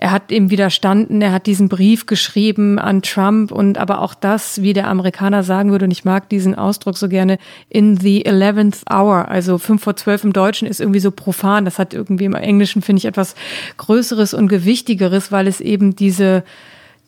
[0.02, 4.62] er hat ihm widerstanden, er hat diesen Brief geschrieben an Trump und aber auch das,
[4.62, 7.36] wie der Amerikaner sagen würde, und ich mag diesen Ausdruck so gerne,
[7.68, 11.66] in the eleventh hour, also fünf vor zwölf im Deutschen ist irgendwie so profan.
[11.66, 13.34] Das hat irgendwie im Englischen, finde ich, etwas
[13.76, 16.44] Größeres und Gewichtigeres, weil es eben diese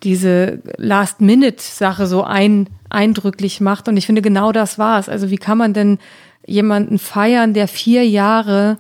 [0.03, 3.89] diese Last-Minute-Sache so ein, eindrücklich macht.
[3.89, 5.09] Und ich finde, genau das war es.
[5.09, 5.99] Also wie kann man denn
[6.45, 8.79] jemanden feiern, der vier Jahre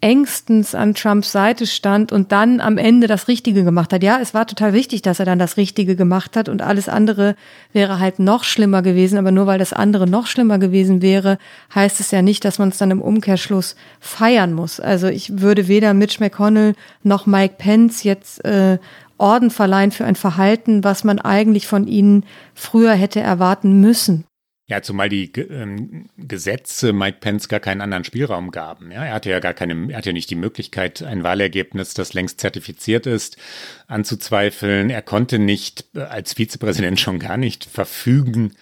[0.00, 4.02] engstens an Trumps Seite stand und dann am Ende das Richtige gemacht hat.
[4.02, 7.34] Ja, es war total wichtig, dass er dann das Richtige gemacht hat und alles andere
[7.72, 9.18] wäre halt noch schlimmer gewesen.
[9.18, 11.38] Aber nur weil das andere noch schlimmer gewesen wäre,
[11.74, 14.80] heißt es ja nicht, dass man es dann im Umkehrschluss feiern muss.
[14.80, 18.78] Also ich würde weder Mitch McConnell noch Mike Pence jetzt äh,
[19.18, 24.24] Orden verleihen für ein Verhalten, was man eigentlich von ihnen früher hätte erwarten müssen.
[24.68, 28.90] Ja, zumal die ähm, Gesetze Mike Pence gar keinen anderen Spielraum gaben.
[28.90, 32.40] Ja, er hatte ja gar keine, er hatte nicht die Möglichkeit, ein Wahlergebnis, das längst
[32.40, 33.36] zertifiziert ist,
[33.86, 34.90] anzuzweifeln.
[34.90, 38.54] Er konnte nicht äh, als Vizepräsident schon gar nicht verfügen,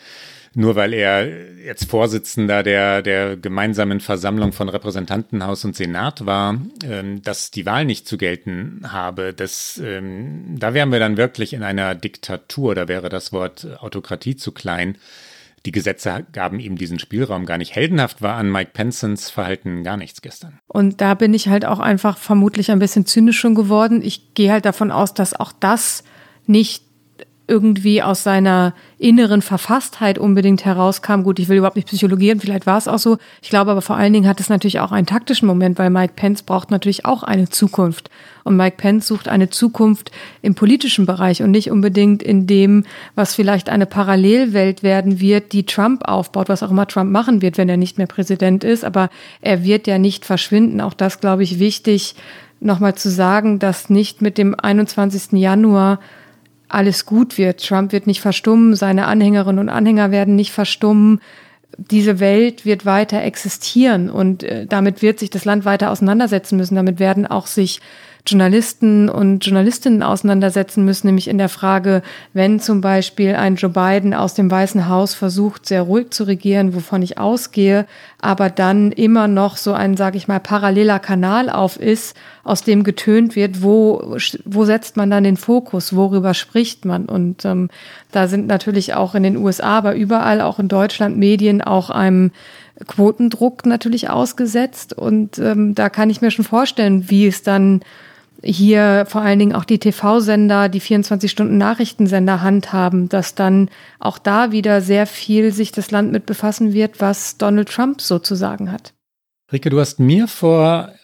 [0.52, 1.26] nur weil er
[1.64, 7.86] jetzt Vorsitzender der, der gemeinsamen Versammlung von Repräsentantenhaus und Senat war, ähm, dass die Wahl
[7.86, 9.32] nicht zu gelten habe.
[9.32, 14.36] Das, ähm, da wären wir dann wirklich in einer Diktatur, da wäre das Wort Autokratie
[14.36, 14.98] zu klein
[15.66, 17.74] die Gesetze gaben ihm diesen Spielraum gar nicht.
[17.74, 20.58] Heldenhaft war an Mike Pensons Verhalten gar nichts gestern.
[20.66, 24.02] Und da bin ich halt auch einfach vermutlich ein bisschen zynisch schon geworden.
[24.02, 26.04] Ich gehe halt davon aus, dass auch das
[26.46, 26.83] nicht
[27.46, 31.22] irgendwie aus seiner inneren Verfasstheit unbedingt herauskam.
[31.22, 33.18] Gut, ich will überhaupt nicht psychologieren, vielleicht war es auch so.
[33.42, 36.14] Ich glaube aber vor allen Dingen hat es natürlich auch einen taktischen Moment, weil Mike
[36.16, 38.08] Pence braucht natürlich auch eine Zukunft.
[38.44, 43.34] Und Mike Pence sucht eine Zukunft im politischen Bereich und nicht unbedingt in dem, was
[43.34, 47.68] vielleicht eine Parallelwelt werden wird, die Trump aufbaut, was auch immer Trump machen wird, wenn
[47.68, 48.84] er nicht mehr Präsident ist.
[48.84, 49.10] Aber
[49.42, 50.80] er wird ja nicht verschwinden.
[50.80, 52.14] Auch das, glaube ich, wichtig,
[52.60, 55.32] nochmal zu sagen, dass nicht mit dem 21.
[55.32, 56.00] Januar
[56.68, 57.64] alles gut wird.
[57.66, 61.20] Trump wird nicht verstummen, seine Anhängerinnen und Anhänger werden nicht verstummen.
[61.76, 66.76] Diese Welt wird weiter existieren und äh, damit wird sich das Land weiter auseinandersetzen müssen.
[66.76, 67.80] Damit werden auch sich
[68.26, 74.14] Journalisten und Journalistinnen auseinandersetzen müssen, nämlich in der Frage, wenn zum Beispiel ein Joe Biden
[74.14, 77.86] aus dem Weißen Haus versucht, sehr ruhig zu regieren, wovon ich ausgehe,
[78.22, 82.82] aber dann immer noch so ein, sage ich mal, paralleler Kanal auf ist, aus dem
[82.82, 87.04] getönt wird, wo, wo setzt man dann den Fokus, worüber spricht man?
[87.04, 87.68] Und ähm,
[88.10, 92.30] da sind natürlich auch in den USA, aber überall, auch in Deutschland, Medien auch einem
[92.86, 94.92] Quotendruck natürlich ausgesetzt.
[94.92, 97.80] Und ähm, da kann ich mir schon vorstellen, wie es dann
[98.44, 104.80] hier vor allen Dingen auch die TV-Sender, die 24-Stunden-Nachrichtensender handhaben, dass dann auch da wieder
[104.80, 108.94] sehr viel sich das Land mit befassen wird, was Donald Trump sozusagen hat.
[109.52, 110.94] Rike, du hast mir vor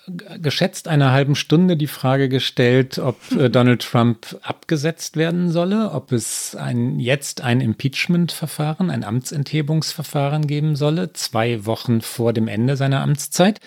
[0.40, 6.11] geschätzt einer halben Stunde die Frage gestellt, ob äh, Donald Trump abgesetzt werden solle, ob
[6.11, 13.03] es ein, jetzt ein Impeachment-Verfahren, ein Amtsenthebungsverfahren geben solle, zwei Wochen vor dem Ende seiner
[13.03, 13.61] Amtszeit.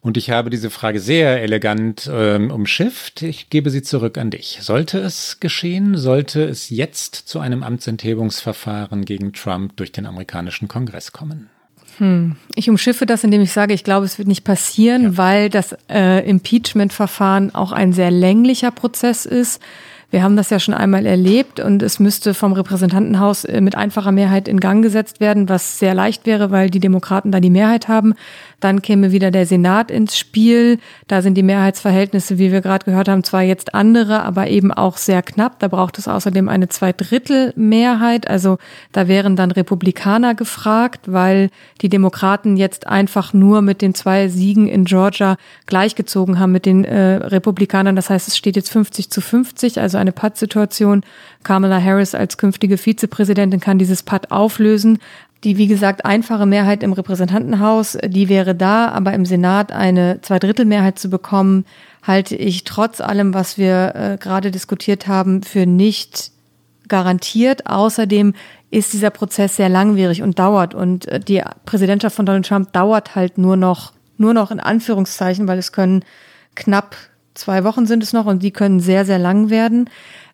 [0.00, 3.22] Und ich habe diese Frage sehr elegant ähm, umschifft.
[3.22, 4.58] Ich gebe sie zurück an dich.
[4.62, 11.10] Sollte es geschehen, sollte es jetzt zu einem Amtsenthebungsverfahren gegen Trump durch den amerikanischen Kongress
[11.10, 11.50] kommen?
[12.00, 12.36] Hm.
[12.54, 15.16] Ich umschiffe das, indem ich sage, ich glaube, es wird nicht passieren, ja.
[15.18, 19.60] weil das äh, Impeachment-Verfahren auch ein sehr länglicher Prozess ist.
[20.10, 24.12] Wir haben das ja schon einmal erlebt und es müsste vom Repräsentantenhaus äh, mit einfacher
[24.12, 27.86] Mehrheit in Gang gesetzt werden, was sehr leicht wäre, weil die Demokraten da die Mehrheit
[27.86, 28.14] haben.
[28.60, 30.78] Dann käme wieder der Senat ins Spiel.
[31.08, 34.96] Da sind die Mehrheitsverhältnisse, wie wir gerade gehört haben, zwar jetzt andere, aber eben auch
[34.96, 35.58] sehr knapp.
[35.58, 38.28] Da braucht es außerdem eine Zweidrittelmehrheit.
[38.28, 38.58] Also
[38.92, 44.68] da wären dann Republikaner gefragt, weil die Demokraten jetzt einfach nur mit den zwei Siegen
[44.68, 47.96] in Georgia gleichgezogen haben mit den äh, Republikanern.
[47.96, 51.02] Das heißt, es steht jetzt 50 zu 50, also eine Pattsituation.
[51.42, 54.98] Kamala Harris als künftige Vizepräsidentin kann dieses Patt auflösen.
[55.42, 60.98] Die, wie gesagt, einfache Mehrheit im Repräsentantenhaus, die wäre da, aber im Senat eine Zweidrittelmehrheit
[60.98, 61.64] zu bekommen,
[62.02, 66.32] halte ich trotz allem, was wir äh, gerade diskutiert haben, für nicht
[66.88, 67.66] garantiert.
[67.66, 68.34] Außerdem
[68.70, 73.14] ist dieser Prozess sehr langwierig und dauert und äh, die Präsidentschaft von Donald Trump dauert
[73.14, 76.04] halt nur noch, nur noch in Anführungszeichen, weil es können
[76.54, 76.96] knapp
[77.34, 79.88] zwei Wochen sind es noch und die können sehr, sehr lang werden.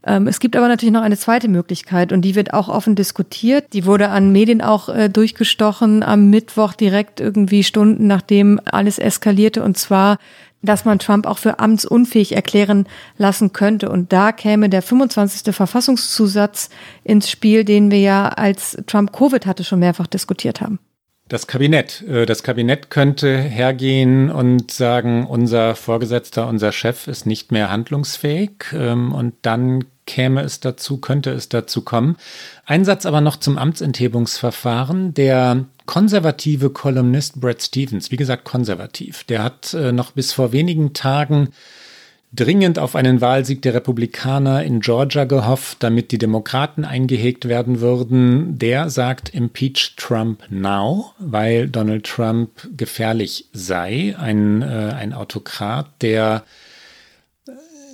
[0.06, 3.72] Ähm, es gibt aber natürlich noch eine zweite Möglichkeit und die wird auch offen diskutiert.
[3.72, 9.62] Die wurde an Medien auch äh, durchgestochen am Mittwoch direkt irgendwie Stunden nachdem alles eskalierte
[9.62, 10.18] und zwar
[10.62, 12.86] dass man Trump auch für amtsunfähig erklären
[13.18, 13.88] lassen könnte.
[13.88, 15.54] Und da käme der 25.
[15.54, 16.70] Verfassungszusatz
[17.04, 20.80] ins Spiel, den wir ja als Trump Covid hatte schon mehrfach diskutiert haben.
[21.28, 22.02] Das Kabinett.
[22.02, 28.52] Äh, das Kabinett könnte hergehen und sagen, unser Vorgesetzter, unser Chef ist nicht mehr handlungsfähig.
[28.72, 32.16] Ähm, und dann käme es dazu, könnte es dazu kommen.
[32.64, 35.14] Ein Satz aber noch zum Amtsenthebungsverfahren.
[35.14, 40.92] Der konservative Kolumnist Brad Stevens, wie gesagt konservativ, der hat äh, noch bis vor wenigen
[40.92, 41.48] Tagen
[42.32, 48.58] dringend auf einen Wahlsieg der Republikaner in Georgia gehofft, damit die Demokraten eingehegt werden würden.
[48.58, 56.44] Der sagt Impeach Trump now, weil Donald Trump gefährlich sei, ein, äh, ein Autokrat, der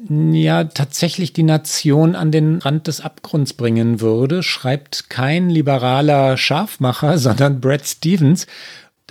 [0.08, 7.18] ja tatsächlich die Nation an den Rand des Abgrunds bringen würde, schreibt kein liberaler Scharfmacher,
[7.18, 8.46] sondern Brad Stevens.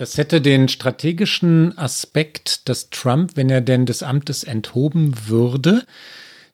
[0.02, 5.86] Das hätte den strategischen Aspekt, dass Trump, wenn er denn des Amtes enthoben würde,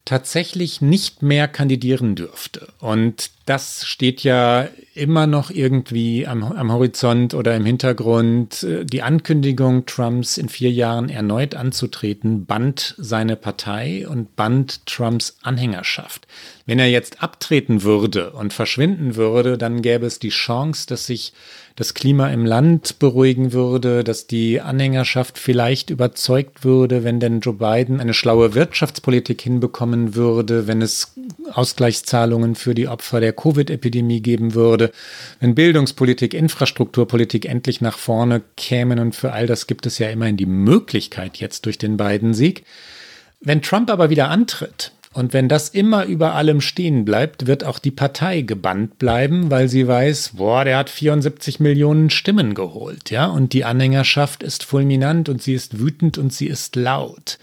[0.04, 2.68] tatsächlich nicht mehr kandidieren dürfte.
[2.78, 8.66] Und das steht ja immer noch irgendwie am, am, Horizont oder im Hintergrund.
[8.84, 16.26] Die Ankündigung Trumps in vier Jahren erneut anzutreten, band seine Partei und band Trumps Anhängerschaft.
[16.66, 21.32] Wenn er jetzt abtreten würde und verschwinden würde, dann gäbe es die Chance, dass sich
[21.78, 27.54] das Klima im Land beruhigen würde, dass die Anhängerschaft vielleicht überzeugt würde, wenn denn Joe
[27.54, 31.14] Biden eine schlaue Wirtschaftspolitik hinbekommen würde, wenn es
[31.52, 34.90] Ausgleichszahlungen für die Opfer der Covid-Epidemie geben würde,
[35.38, 40.36] wenn Bildungspolitik, Infrastrukturpolitik endlich nach vorne kämen und für all das gibt es ja immerhin
[40.36, 42.64] die Möglichkeit jetzt durch den Biden-Sieg.
[43.40, 47.78] Wenn Trump aber wieder antritt, und wenn das immer über allem stehen bleibt, wird auch
[47.78, 53.26] die Partei gebannt bleiben, weil sie weiß, boah, der hat 74 Millionen Stimmen geholt, ja,
[53.26, 57.38] und die Anhängerschaft ist fulminant und sie ist wütend und sie ist laut.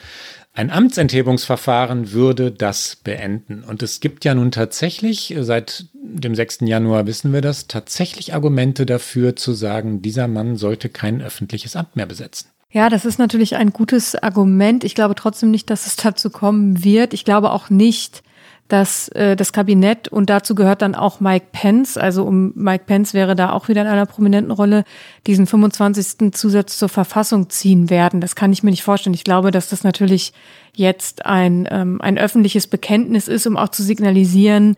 [0.54, 3.62] Ein Amtsenthebungsverfahren würde das beenden.
[3.62, 6.60] Und es gibt ja nun tatsächlich, seit dem 6.
[6.62, 11.98] Januar wissen wir das, tatsächlich Argumente dafür zu sagen, dieser Mann sollte kein öffentliches Amt
[11.98, 12.55] mehr besetzen.
[12.76, 14.84] Ja, das ist natürlich ein gutes Argument.
[14.84, 17.14] Ich glaube trotzdem nicht, dass es dazu kommen wird.
[17.14, 18.22] Ich glaube auch nicht,
[18.68, 23.14] dass äh, das Kabinett und dazu gehört dann auch Mike Pence, also um Mike Pence
[23.14, 24.84] wäre da auch wieder in einer prominenten Rolle,
[25.26, 26.34] diesen 25.
[26.34, 28.20] Zusatz zur Verfassung ziehen werden.
[28.20, 29.14] Das kann ich mir nicht vorstellen.
[29.14, 30.34] Ich glaube, dass das natürlich
[30.74, 34.76] jetzt ein, ähm, ein öffentliches Bekenntnis ist, um auch zu signalisieren,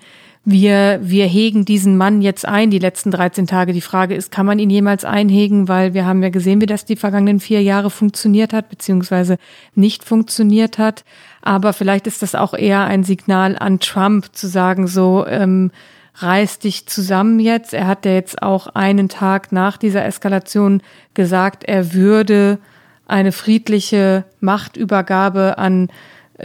[0.49, 3.73] wir, wir hegen diesen Mann jetzt ein, die letzten 13 Tage.
[3.73, 5.67] Die Frage ist, kann man ihn jemals einhegen?
[5.67, 9.39] Weil wir haben ja gesehen, wie das die vergangenen vier Jahre funktioniert hat, beziehungsweise
[9.75, 11.03] nicht funktioniert hat.
[11.41, 15.69] Aber vielleicht ist das auch eher ein Signal an Trump zu sagen, so, ähm,
[16.15, 17.73] reiß dich zusammen jetzt.
[17.73, 20.81] Er hat ja jetzt auch einen Tag nach dieser Eskalation
[21.13, 22.59] gesagt, er würde
[23.05, 25.89] eine friedliche Machtübergabe an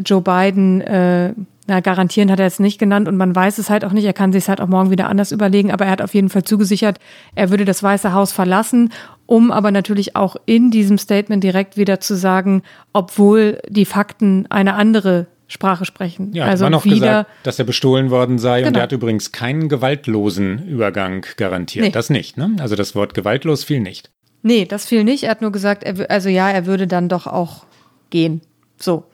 [0.04, 1.34] Joe Biden äh,
[1.66, 4.04] na, garantieren hat er jetzt nicht genannt und man weiß es halt auch nicht.
[4.04, 6.28] Er kann sich es halt auch morgen wieder anders überlegen, aber er hat auf jeden
[6.28, 6.98] Fall zugesichert,
[7.34, 8.92] er würde das Weiße Haus verlassen,
[9.26, 14.74] um aber natürlich auch in diesem Statement direkt wieder zu sagen, obwohl die Fakten eine
[14.74, 16.32] andere Sprache sprechen.
[16.32, 18.68] Ja, also war noch wieder, gesagt, dass er bestohlen worden sei genau.
[18.68, 21.84] und er hat übrigens keinen gewaltlosen Übergang garantiert.
[21.84, 21.92] Nee.
[21.92, 22.56] Das nicht, ne?
[22.58, 24.10] Also das Wort gewaltlos fiel nicht.
[24.42, 25.24] Nee, das fiel nicht.
[25.24, 27.66] Er hat nur gesagt, er, also ja, er würde dann doch auch
[28.10, 28.40] gehen.
[28.82, 29.04] So.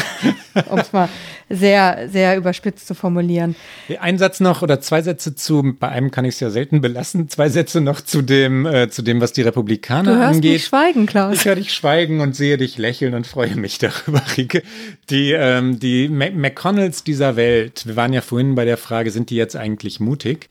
[0.70, 1.08] um es mal
[1.50, 3.56] sehr, sehr überspitzt zu formulieren.
[4.00, 7.28] Ein Satz noch oder zwei Sätze zu, bei einem kann ich es ja selten belassen,
[7.28, 10.52] zwei Sätze noch zu dem, äh, zu dem, was die Republikaner du hörst angeht.
[10.52, 11.34] Mich schweigen, Klaus.
[11.34, 14.62] Ich höre dich schweigen und sehe dich lächeln und freue mich darüber, Rike.
[15.10, 19.36] Die, ähm, die McConnells dieser Welt, wir waren ja vorhin bei der Frage, sind die
[19.36, 20.48] jetzt eigentlich mutig?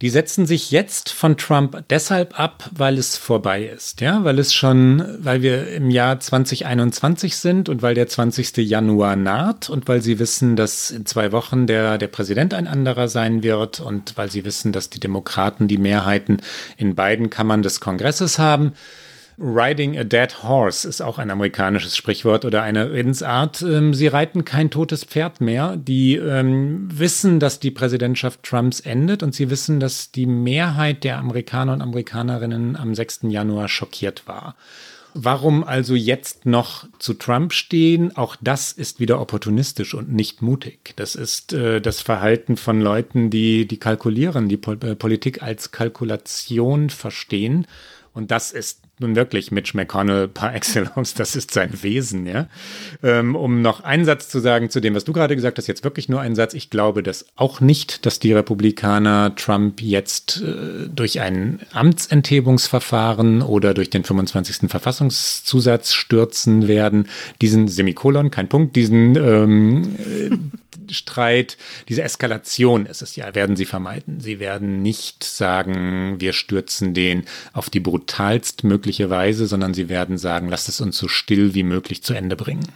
[0.00, 4.54] Die setzen sich jetzt von Trump deshalb ab, weil es vorbei ist, ja, weil es
[4.54, 8.56] schon, weil wir im Jahr 2021 sind und weil der 20.
[8.58, 13.08] Januar naht und weil sie wissen, dass in zwei Wochen der, der Präsident ein anderer
[13.08, 16.38] sein wird und weil sie wissen, dass die Demokraten die Mehrheiten
[16.76, 18.74] in beiden Kammern des Kongresses haben.
[19.40, 23.62] Riding a dead horse ist auch ein amerikanisches Sprichwort oder eine Redensart.
[23.62, 25.76] Ähm, sie reiten kein totes Pferd mehr.
[25.76, 31.18] Die ähm, wissen, dass die Präsidentschaft Trumps endet und sie wissen, dass die Mehrheit der
[31.18, 33.20] Amerikaner und Amerikanerinnen am 6.
[33.28, 34.56] Januar schockiert war.
[35.14, 38.16] Warum also jetzt noch zu Trump stehen?
[38.16, 40.94] Auch das ist wieder opportunistisch und nicht mutig.
[40.96, 45.70] Das ist äh, das Verhalten von Leuten, die, die kalkulieren, die Pol äh, Politik als
[45.70, 47.68] Kalkulation verstehen.
[48.12, 52.46] Und das ist nun wirklich Mitch McConnell par excellence, das ist sein Wesen, ja.
[53.02, 55.84] Ähm, um noch einen Satz zu sagen zu dem, was du gerade gesagt hast, jetzt
[55.84, 56.54] wirklich nur einen Satz.
[56.54, 63.74] Ich glaube das auch nicht, dass die Republikaner Trump jetzt äh, durch ein Amtsenthebungsverfahren oder
[63.74, 64.70] durch den 25.
[64.70, 67.08] Verfassungszusatz stürzen werden.
[67.40, 70.52] Diesen Semikolon, kein Punkt, diesen ähm,
[70.90, 71.56] Streit,
[71.88, 74.20] diese Eskalation ist es ja, werden sie vermeiden.
[74.20, 80.18] Sie werden nicht sagen, wir stürzen den auf die brutalst mögliche Weise, sondern sie werden
[80.18, 82.66] sagen, lasst es uns so still wie möglich zu Ende bringen.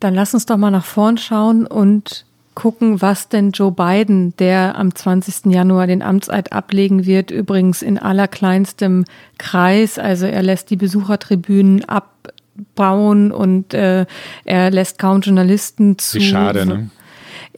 [0.00, 2.24] Dann lass uns doch mal nach vorn schauen und
[2.54, 5.52] gucken, was denn Joe Biden, der am 20.
[5.52, 9.04] Januar den Amtseid ablegen wird, übrigens in allerkleinstem
[9.38, 14.04] Kreis, also er lässt die Besuchertribünen abbauen und äh,
[14.44, 16.18] er lässt kaum Journalisten zu.
[16.18, 16.90] Wie schade, ne?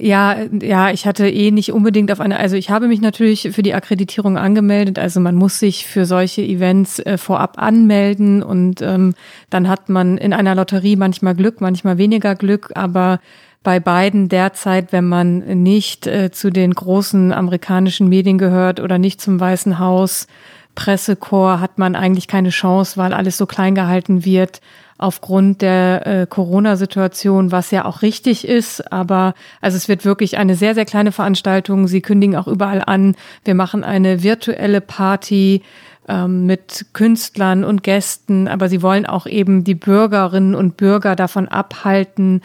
[0.05, 3.63] Ja, ja, ich hatte eh nicht unbedingt auf eine, also ich habe mich natürlich für
[3.63, 4.99] die Akkreditierung angemeldet.
[4.99, 9.15] Also man muss sich für solche Events äh, vorab anmelden und ähm,
[9.49, 13.21] dann hat man in einer Lotterie manchmal Glück, manchmal weniger Glück, aber
[13.63, 19.21] bei beiden derzeit, wenn man nicht äh, zu den großen amerikanischen Medien gehört oder nicht
[19.21, 20.27] zum Weißen Haus,
[20.75, 24.63] Pressekorps, hat man eigentlich keine Chance, weil alles so klein gehalten wird
[25.03, 28.93] aufgrund der äh, Corona-Situation, was ja auch richtig ist.
[28.93, 31.89] Aber also es wird wirklich eine sehr, sehr kleine Veranstaltung.
[31.89, 35.63] Sie kündigen auch überall an, wir machen eine virtuelle Party
[36.09, 41.49] ähm, mit Künstlern und Gästen, aber sie wollen auch eben die Bürgerinnen und Bürger davon
[41.49, 42.43] abhalten,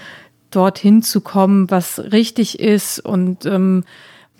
[0.52, 3.84] dorthin zu kommen, was richtig ist und ähm,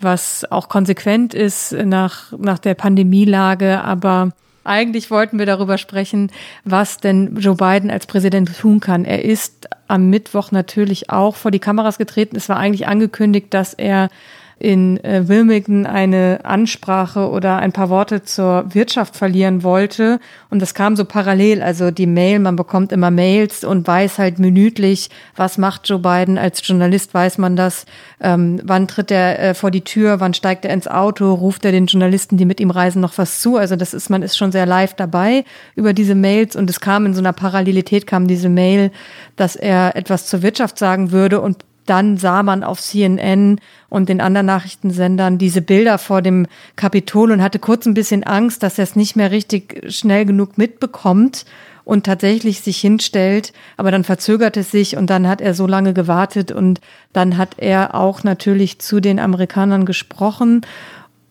[0.00, 3.82] was auch konsequent ist nach, nach der Pandemielage.
[3.82, 4.30] Aber
[4.64, 6.30] eigentlich wollten wir darüber sprechen,
[6.64, 9.04] was denn Joe Biden als Präsident tun kann.
[9.04, 12.36] Er ist am Mittwoch natürlich auch vor die Kameras getreten.
[12.36, 14.10] Es war eigentlich angekündigt, dass er
[14.58, 20.18] in äh, Wilmington eine Ansprache oder ein paar Worte zur Wirtschaft verlieren wollte.
[20.50, 21.62] Und das kam so parallel.
[21.62, 26.38] Also die Mail, man bekommt immer Mails und weiß halt minütlich, was macht Joe Biden.
[26.38, 27.86] Als Journalist weiß man das.
[28.20, 30.18] Ähm, wann tritt er äh, vor die Tür?
[30.18, 31.32] Wann steigt er ins Auto?
[31.34, 33.56] Ruft er den Journalisten, die mit ihm reisen, noch was zu?
[33.56, 35.44] Also das ist, man ist schon sehr live dabei
[35.76, 36.56] über diese Mails.
[36.56, 38.90] Und es kam in so einer Parallelität kam diese Mail,
[39.36, 44.20] dass er etwas zur Wirtschaft sagen würde und dann sah man auf CNN und den
[44.20, 48.84] anderen Nachrichtensendern diese Bilder vor dem Kapitol und hatte kurz ein bisschen Angst, dass er
[48.84, 51.44] es nicht mehr richtig schnell genug mitbekommt
[51.84, 53.54] und tatsächlich sich hinstellt.
[53.78, 56.80] Aber dann verzögert es sich und dann hat er so lange gewartet und
[57.14, 60.60] dann hat er auch natürlich zu den Amerikanern gesprochen.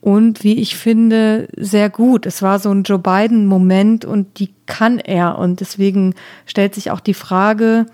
[0.02, 2.26] Und wie ich finde, sehr gut.
[2.26, 5.38] Es war so ein Joe Biden-Moment und die kann er.
[5.38, 7.86] Und deswegen stellt sich auch die Frage,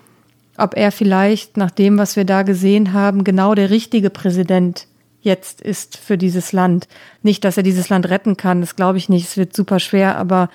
[0.58, 4.88] ob er vielleicht nach dem, was wir da gesehen haben, genau der richtige Präsident
[5.22, 6.88] jetzt ist für dieses Land.
[7.22, 10.18] Nicht, dass er dieses Land retten kann, das glaube ich nicht, es wird super schwer,
[10.18, 10.50] aber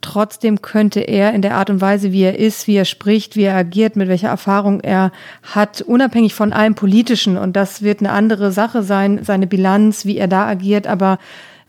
[0.00, 3.44] trotzdem könnte er in der Art und Weise, wie er ist, wie er spricht, wie
[3.44, 8.12] er agiert, mit welcher Erfahrung er hat, unabhängig von allem Politischen, und das wird eine
[8.12, 11.18] andere Sache sein, seine Bilanz, wie er da agiert, aber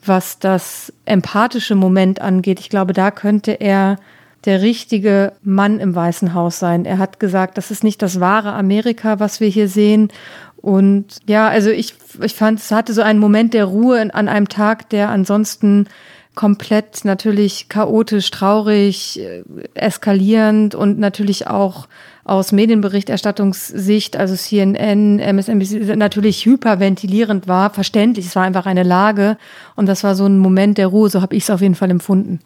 [0.06, 3.98] was das empathische Moment angeht, ich glaube, da könnte er
[4.46, 6.86] der richtige Mann im Weißen Haus sein.
[6.86, 10.10] Er hat gesagt, das ist nicht das wahre Amerika, was wir hier sehen.
[10.58, 14.50] Und ja, also ich, ich fand, es hatte so einen Moment der Ruhe an einem
[14.50, 15.88] Tag, der ansonsten
[16.36, 19.44] komplett natürlich chaotisch, traurig, äh,
[19.74, 21.88] eskalierend und natürlich auch
[22.26, 28.26] aus Medienberichterstattungssicht, also CNN, MSNBC, natürlich hyperventilierend war, verständlich.
[28.26, 29.38] Es war einfach eine Lage
[29.76, 31.92] und das war so ein Moment der Ruhe, so habe ich es auf jeden Fall
[31.92, 32.40] empfunden.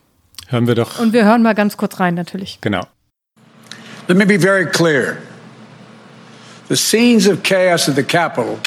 [0.50, 1.00] Hören wir doch.
[1.00, 2.58] Und wir hören mal ganz kurz rein, natürlich.
[2.62, 2.88] Genau.
[4.08, 5.22] Let me be very clear.
[6.70, 8.60] The scenes of chaos at the Capitol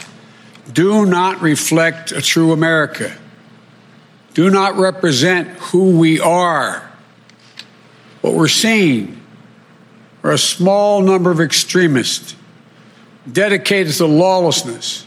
[0.72, 3.10] do not reflect a true America,
[4.34, 6.88] do not represent who we are.
[8.20, 9.20] What we're seeing
[10.22, 12.36] are a small number of extremists
[13.30, 15.06] dedicated to lawlessness.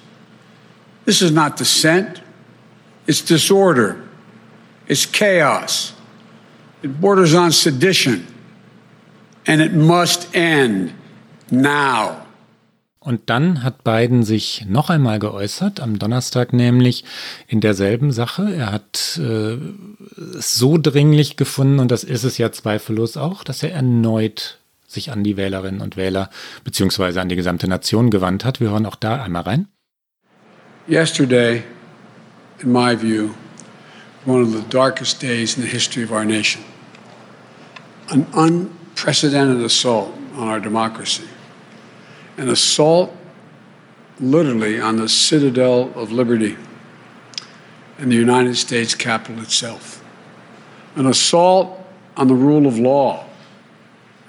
[1.05, 2.21] This is not dissent.
[3.07, 4.03] It's disorder.
[4.87, 5.94] It's chaos.
[6.85, 8.27] It borders on sedition.
[9.47, 10.93] And it must end
[11.49, 12.17] now.
[12.99, 17.03] Und dann hat Biden sich noch einmal geäußert, am Donnerstag nämlich
[17.47, 18.53] in derselben Sache.
[18.53, 19.57] Er hat äh,
[20.37, 25.11] es so dringlich gefunden, und das ist es ja zweifellos auch, dass er erneut sich
[25.11, 26.29] an die Wählerinnen und Wähler
[26.63, 28.59] beziehungsweise an die gesamte Nation gewandt hat.
[28.59, 29.67] Wir hören auch da einmal rein.
[30.87, 31.63] Yesterday,
[32.59, 33.31] in my view,
[34.27, 36.63] one of the darkest days in the history of our nation.
[38.09, 41.27] An unprecedented assault on our democracy.
[42.37, 43.15] An assault
[44.19, 46.57] literally on the citadel of liberty
[47.97, 50.03] in the United States Capitol itself.
[50.95, 51.79] An assault
[52.15, 53.25] on the rule of law.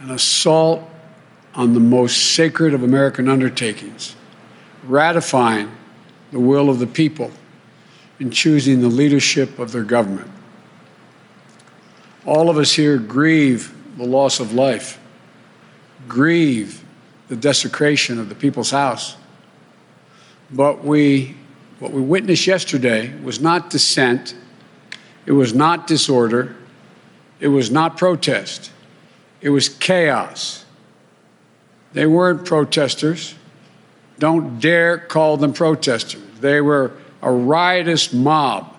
[0.00, 0.82] An assault
[1.54, 4.14] on the most sacred of American undertakings,
[4.84, 5.70] ratifying
[6.30, 7.30] the will of the people
[8.20, 10.30] in choosing the leadership of their government.
[12.26, 14.98] All of us here grieve the loss of life,
[16.08, 16.84] grieve
[17.28, 19.16] the desecration of the people's house.
[20.50, 21.36] But we,
[21.78, 24.34] what we witnessed yesterday was not dissent,
[25.24, 26.56] it was not disorder,
[27.38, 28.72] it was not protest,
[29.40, 30.64] it was chaos.
[31.92, 33.34] They weren't protesters.
[34.18, 36.22] Don't dare call them protesters.
[36.40, 38.74] They were a riotous mob,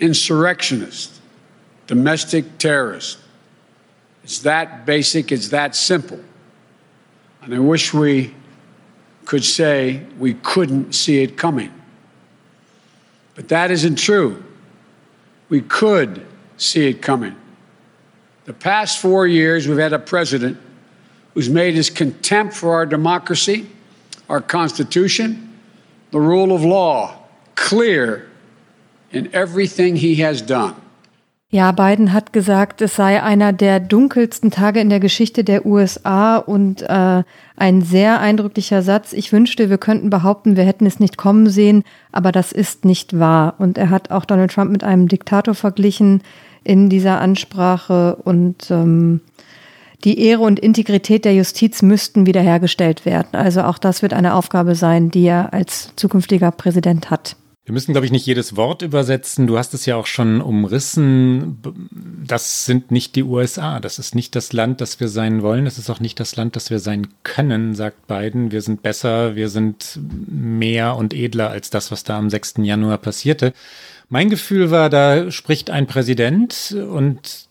[0.00, 1.17] insurrectionists,
[1.88, 3.20] domestic terrorists.
[4.22, 6.20] It's that basic, it's that simple.
[7.42, 8.34] And I wish we
[9.24, 11.72] could say we couldn't see it coming.
[13.34, 14.44] But that isn't true.
[15.48, 16.26] We could
[16.58, 17.34] see it coming.
[18.44, 20.58] The past four years, we've had a president
[21.32, 23.68] who's made his contempt for our democracy,
[24.28, 25.58] our Constitution,
[26.10, 27.16] the rule of law
[27.54, 28.28] clear
[29.10, 30.74] in everything he has done.
[31.50, 36.36] Ja, Biden hat gesagt, es sei einer der dunkelsten Tage in der Geschichte der USA
[36.36, 37.22] und äh,
[37.56, 39.14] ein sehr eindrücklicher Satz.
[39.14, 43.18] Ich wünschte, wir könnten behaupten, wir hätten es nicht kommen sehen, aber das ist nicht
[43.18, 43.54] wahr.
[43.56, 46.22] Und er hat auch Donald Trump mit einem Diktator verglichen
[46.64, 49.22] in dieser Ansprache und ähm,
[50.04, 53.30] die Ehre und Integrität der Justiz müssten wiederhergestellt werden.
[53.32, 57.36] Also auch das wird eine Aufgabe sein, die er als zukünftiger Präsident hat.
[57.68, 59.46] Wir müssen, glaube ich, nicht jedes Wort übersetzen.
[59.46, 61.58] Du hast es ja auch schon umrissen.
[62.26, 63.78] Das sind nicht die USA.
[63.78, 65.66] Das ist nicht das Land, das wir sein wollen.
[65.66, 68.52] Das ist auch nicht das Land, das wir sein können, sagt Biden.
[68.52, 72.54] Wir sind besser, wir sind mehr und edler als das, was da am 6.
[72.62, 73.52] Januar passierte.
[74.08, 77.48] Mein Gefühl war, da spricht ein Präsident und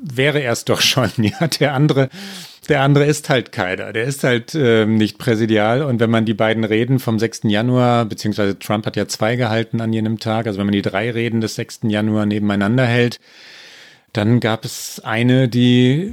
[0.00, 1.10] wäre er es doch schon.
[1.18, 2.08] Ja, der andere
[2.68, 3.92] der andere ist halt keiner.
[3.92, 5.82] Der ist halt äh, nicht präsidial.
[5.82, 7.40] Und wenn man die beiden Reden vom 6.
[7.44, 11.10] Januar, beziehungsweise Trump hat ja zwei gehalten an jenem Tag, also wenn man die drei
[11.10, 11.80] Reden des 6.
[11.84, 13.18] Januar nebeneinander hält,
[14.12, 16.12] dann gab es eine, die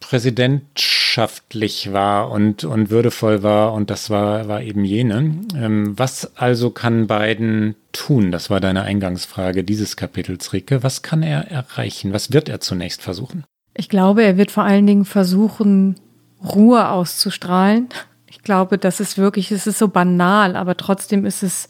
[0.00, 5.40] präsidentschaftlich war und, und würdevoll war und das war, war eben jene.
[5.56, 8.30] Ähm, was also kann Biden tun?
[8.30, 10.84] Das war deine Eingangsfrage dieses Kapitels, Ricke.
[10.84, 12.12] Was kann er erreichen?
[12.12, 13.44] Was wird er zunächst versuchen?
[13.76, 15.96] Ich glaube, er wird vor allen Dingen versuchen,
[16.42, 17.88] Ruhe auszustrahlen.
[18.26, 21.68] Ich glaube, das ist wirklich, es ist so banal, aber trotzdem ist es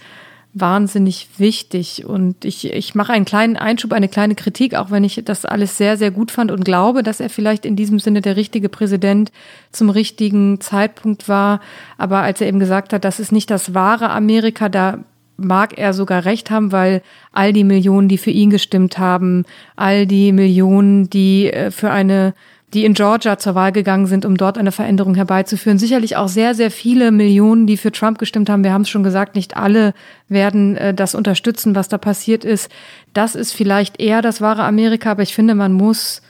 [0.54, 2.06] wahnsinnig wichtig.
[2.06, 5.76] Und ich, ich mache einen kleinen Einschub, eine kleine Kritik, auch wenn ich das alles
[5.76, 9.32] sehr, sehr gut fand und glaube, dass er vielleicht in diesem Sinne der richtige Präsident
[9.72, 11.60] zum richtigen Zeitpunkt war.
[11.98, 15.00] Aber als er eben gesagt hat, das ist nicht das wahre Amerika, da
[15.36, 19.44] mag er sogar recht haben, weil all die Millionen, die für ihn gestimmt haben,
[19.76, 22.34] all die Millionen, die äh, für eine
[22.74, 25.78] die in Georgia zur Wahl gegangen sind, um dort eine Veränderung herbeizuführen.
[25.78, 28.64] Sicherlich auch sehr, sehr viele Millionen, die für Trump gestimmt haben.
[28.64, 29.94] Wir haben es schon gesagt, nicht alle
[30.28, 32.70] werden äh, das unterstützen, was da passiert ist.
[33.14, 36.22] Das ist vielleicht eher das wahre Amerika, aber ich finde, man muss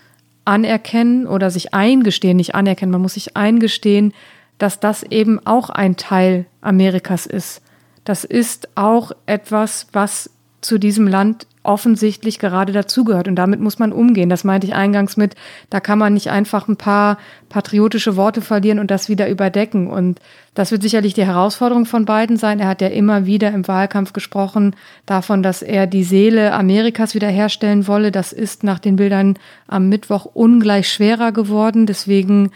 [0.45, 4.13] anerkennen oder sich eingestehen, nicht anerkennen, man muss sich eingestehen,
[4.59, 7.63] dass das eben auch ein Teil Amerikas ist
[8.07, 10.31] das ist auch etwas, was
[10.61, 13.27] zu diesem Land offensichtlich gerade dazugehört.
[13.27, 14.29] Und damit muss man umgehen.
[14.29, 15.35] Das meinte ich eingangs mit,
[15.71, 19.89] da kann man nicht einfach ein paar patriotische Worte verlieren und das wieder überdecken.
[19.89, 20.21] Und
[20.55, 22.61] das wird sicherlich die Herausforderung von beiden sein.
[22.61, 27.89] Er hat ja immer wieder im Wahlkampf gesprochen davon, dass er die Seele Amerikas wiederherstellen
[27.89, 28.13] wolle.
[28.13, 29.37] Das ist nach den Bildern
[29.67, 31.87] am Mittwoch ungleich schwerer geworden.
[31.87, 32.53] Deswegen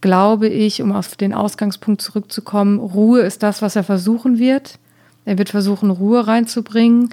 [0.00, 4.78] glaube ich, um auf den Ausgangspunkt zurückzukommen, Ruhe ist das, was er versuchen wird.
[5.26, 7.10] Er wird versuchen, Ruhe reinzubringen.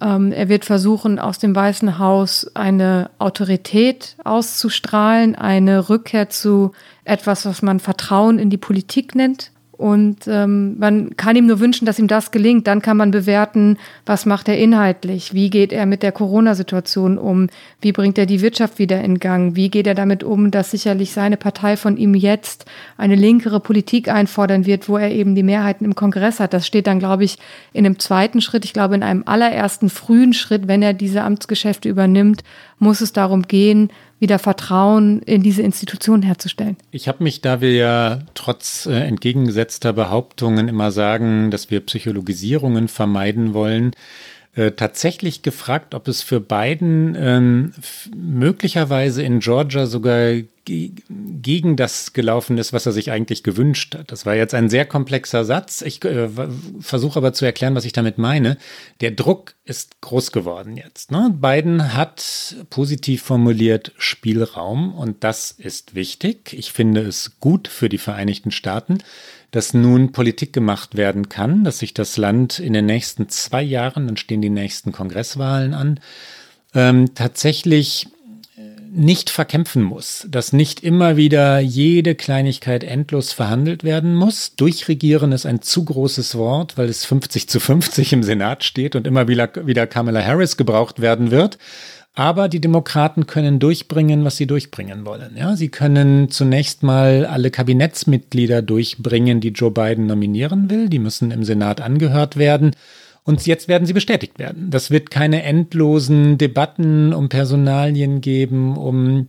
[0.00, 6.72] Ähm, er wird versuchen, aus dem Weißen Haus eine Autorität auszustrahlen, eine Rückkehr zu
[7.04, 9.52] etwas, was man Vertrauen in die Politik nennt.
[9.76, 12.68] Und ähm, man kann ihm nur wünschen, dass ihm das gelingt.
[12.68, 17.48] Dann kann man bewerten, was macht er inhaltlich, wie geht er mit der Corona-Situation um,
[17.80, 21.10] wie bringt er die Wirtschaft wieder in Gang, wie geht er damit um, dass sicherlich
[21.10, 22.66] seine Partei von ihm jetzt
[22.96, 26.54] eine linkere Politik einfordern wird, wo er eben die Mehrheiten im Kongress hat.
[26.54, 27.38] Das steht dann, glaube ich,
[27.72, 28.64] in einem zweiten Schritt.
[28.64, 32.44] Ich glaube, in einem allerersten frühen Schritt, wenn er diese Amtsgeschäfte übernimmt,
[32.78, 33.90] muss es darum gehen,
[34.24, 36.78] wieder Vertrauen in diese Institution herzustellen.
[36.90, 42.88] Ich habe mich, da wir ja trotz äh, entgegengesetzter Behauptungen immer sagen, dass wir Psychologisierungen
[42.88, 43.92] vermeiden wollen,
[44.56, 47.72] äh, tatsächlich gefragt, ob es für Biden ähm,
[48.16, 50.34] möglicherweise in Georgia sogar
[50.66, 54.10] gegen das gelaufen ist, was er sich eigentlich gewünscht hat.
[54.10, 55.82] Das war jetzt ein sehr komplexer Satz.
[55.82, 56.28] Ich äh,
[56.80, 58.56] versuche aber zu erklären, was ich damit meine.
[59.00, 61.10] Der Druck ist groß geworden jetzt.
[61.10, 61.34] Ne?
[61.38, 66.54] Biden hat positiv formuliert Spielraum und das ist wichtig.
[66.56, 68.98] Ich finde es gut für die Vereinigten Staaten,
[69.54, 74.06] dass nun Politik gemacht werden kann, dass sich das Land in den nächsten zwei Jahren,
[74.06, 76.00] dann stehen die nächsten Kongresswahlen an,
[76.74, 78.08] ähm, tatsächlich
[78.94, 84.54] nicht verkämpfen muss, dass nicht immer wieder jede Kleinigkeit endlos verhandelt werden muss.
[84.54, 89.08] Durchregieren ist ein zu großes Wort, weil es 50 zu 50 im Senat steht und
[89.08, 91.58] immer wieder, wieder Kamala Harris gebraucht werden wird.
[92.16, 95.36] Aber die Demokraten können durchbringen, was sie durchbringen wollen.
[95.36, 100.88] Ja, sie können zunächst mal alle Kabinettsmitglieder durchbringen, die Joe Biden nominieren will.
[100.88, 102.70] Die müssen im Senat angehört werden.
[103.24, 104.70] Und jetzt werden sie bestätigt werden.
[104.70, 109.28] Das wird keine endlosen Debatten um Personalien geben, um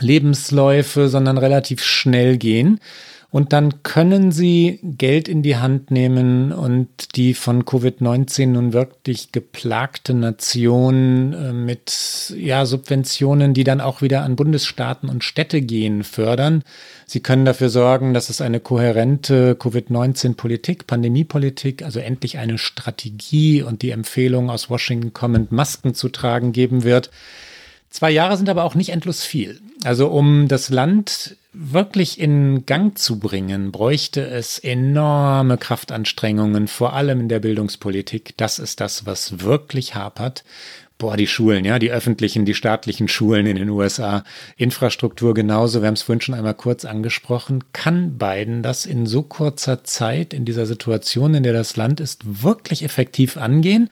[0.00, 2.80] Lebensläufe, sondern relativ schnell gehen.
[3.34, 9.32] Und dann können sie Geld in die Hand nehmen und die von Covid-19 nun wirklich
[9.32, 16.04] geplagte Nation äh, mit ja, Subventionen, die dann auch wieder an Bundesstaaten und Städte gehen,
[16.04, 16.62] fördern.
[17.06, 23.82] Sie können dafür sorgen, dass es eine kohärente Covid-19-Politik, Pandemiepolitik, also endlich eine Strategie und
[23.82, 27.10] die Empfehlung aus Washington kommend, Masken zu tragen geben wird.
[27.90, 29.60] Zwei Jahre sind aber auch nicht endlos viel.
[29.82, 37.20] Also um das Land wirklich in Gang zu bringen, bräuchte es enorme Kraftanstrengungen, vor allem
[37.20, 38.34] in der Bildungspolitik.
[38.36, 40.44] Das ist das, was wirklich hapert.
[40.98, 44.24] Boah, die Schulen, ja, die öffentlichen, die staatlichen Schulen in den USA,
[44.56, 47.64] Infrastruktur genauso, wir haben es vorhin schon einmal kurz angesprochen.
[47.72, 52.42] Kann Biden das in so kurzer Zeit, in dieser Situation, in der das Land ist,
[52.44, 53.90] wirklich effektiv angehen?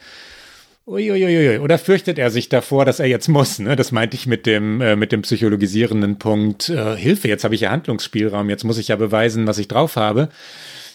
[0.92, 1.58] Uiuiui.
[1.58, 3.58] Oder fürchtet er sich davor, dass er jetzt muss?
[3.58, 3.76] Ne?
[3.76, 6.68] Das meinte ich mit dem, äh, mit dem psychologisierenden Punkt.
[6.68, 9.96] Äh, Hilfe, jetzt habe ich ja Handlungsspielraum, jetzt muss ich ja beweisen, was ich drauf
[9.96, 10.28] habe.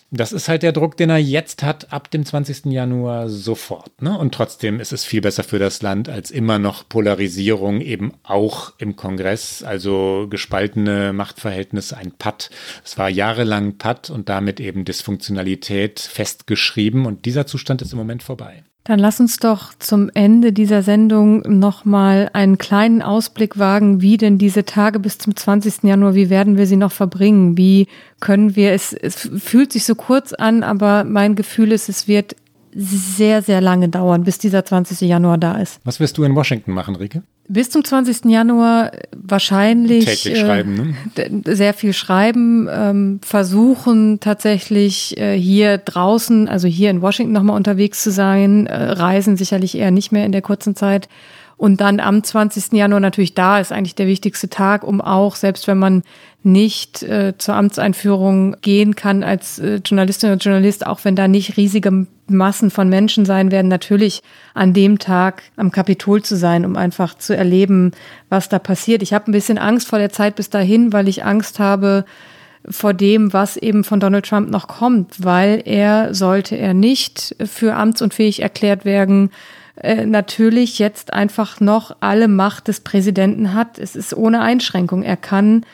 [0.10, 2.68] Das ist halt der Druck, den er jetzt hat, ab dem 20.
[2.68, 4.02] Januar sofort.
[4.02, 4.18] Ne?
[4.18, 8.72] Und trotzdem ist es viel besser für das Land als immer noch Polarisierung, eben auch
[8.78, 12.52] im Kongress, also gespaltene Machtverhältnisse, ein Patt.
[12.86, 17.06] Es war jahrelang Patt und damit eben Dysfunktionalität festgeschrieben.
[17.06, 18.64] Und dieser Zustand ist im Moment vorbei.
[18.88, 24.38] Dann lass uns doch zum Ende dieser Sendung nochmal einen kleinen Ausblick wagen, wie denn
[24.38, 25.84] diese Tage bis zum 20.
[25.84, 27.58] Januar, wie werden wir sie noch verbringen?
[27.58, 27.90] Wie
[28.22, 32.38] können wir es, es fühlt sich so kurz an, aber mein Gefühl ist, es wird
[32.80, 35.02] sehr, sehr lange dauern, bis dieser 20.
[35.02, 35.80] Januar da ist.
[35.84, 37.24] Was wirst du in Washington machen, Rike?
[37.48, 38.26] Bis zum 20.
[38.26, 41.56] Januar wahrscheinlich täglich äh, schreiben, ne?
[41.56, 48.04] sehr viel schreiben, ähm, versuchen tatsächlich äh, hier draußen, also hier in Washington nochmal unterwegs
[48.04, 51.10] zu sein, äh, reisen sicherlich eher nicht mehr in der kurzen Zeit.
[51.56, 52.74] Und dann am 20.
[52.74, 56.04] Januar natürlich da ist eigentlich der wichtigste Tag, um auch, selbst wenn man
[56.44, 61.58] nicht äh, zur Amtseinführung gehen kann als äh, Journalistin oder Journalist, auch wenn da nicht
[61.58, 64.22] riesige Massen von Menschen sein werden, natürlich
[64.54, 67.92] an dem Tag am Kapitol zu sein, um einfach zu erleben,
[68.30, 69.02] was da passiert.
[69.02, 72.06] Ich habe ein bisschen Angst vor der Zeit bis dahin, weil ich Angst habe,
[72.70, 77.76] vor dem, was eben von Donald Trump noch kommt, weil er, sollte er nicht für
[77.76, 79.32] amtsunfähig erklärt werden,
[79.78, 83.80] äh, natürlich jetzt einfach noch alle Macht des Präsidenten hat.
[83.80, 85.04] Es ist ohne Einschränkung.
[85.04, 85.66] Er kann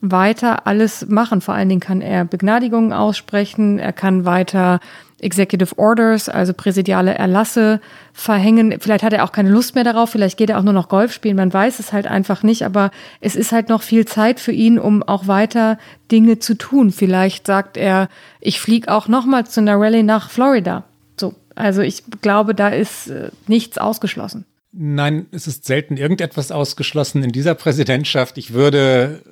[0.00, 1.40] weiter alles machen.
[1.40, 4.80] Vor allen Dingen kann er Begnadigungen aussprechen, er kann weiter
[5.20, 7.80] Executive Orders, also präsidiale Erlasse
[8.12, 8.76] verhängen.
[8.80, 11.12] Vielleicht hat er auch keine Lust mehr darauf, vielleicht geht er auch nur noch Golf
[11.12, 12.90] spielen, man weiß es halt einfach nicht, aber
[13.20, 15.78] es ist halt noch viel Zeit für ihn, um auch weiter
[16.12, 16.92] Dinge zu tun.
[16.92, 18.08] Vielleicht sagt er,
[18.40, 20.84] ich fliege auch nochmal zu einer Rallye nach Florida.
[21.18, 24.44] So, also ich glaube, da ist äh, nichts ausgeschlossen.
[24.70, 28.38] Nein, es ist selten irgendetwas ausgeschlossen in dieser Präsidentschaft.
[28.38, 29.22] Ich würde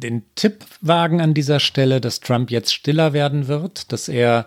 [0.00, 4.46] den Tipp wagen an dieser Stelle, dass Trump jetzt stiller werden wird, dass er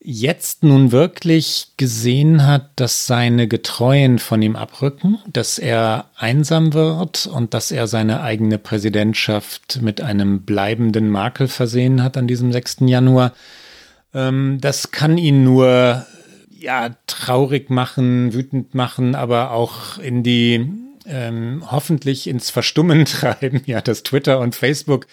[0.00, 7.26] jetzt nun wirklich gesehen hat, dass seine Getreuen von ihm abrücken, dass er einsam wird
[7.26, 12.78] und dass er seine eigene Präsidentschaft mit einem bleibenden Makel versehen hat an diesem 6.
[12.82, 13.32] Januar.
[14.14, 16.06] Ähm, das kann ihn nur
[16.58, 23.80] ja traurig machen, wütend machen, aber auch in die ähm, hoffentlich ins Verstummen treiben, ja,
[23.80, 25.06] dass Twitter und Facebook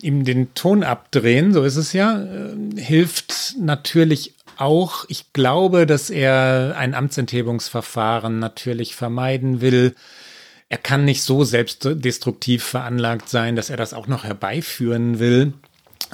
[0.00, 5.04] ihm den Ton abdrehen, so ist es ja, äh, hilft natürlich auch.
[5.08, 9.94] Ich glaube, dass er ein Amtsenthebungsverfahren natürlich vermeiden will.
[10.68, 15.54] Er kann nicht so selbstdestruktiv veranlagt sein, dass er das auch noch herbeiführen will.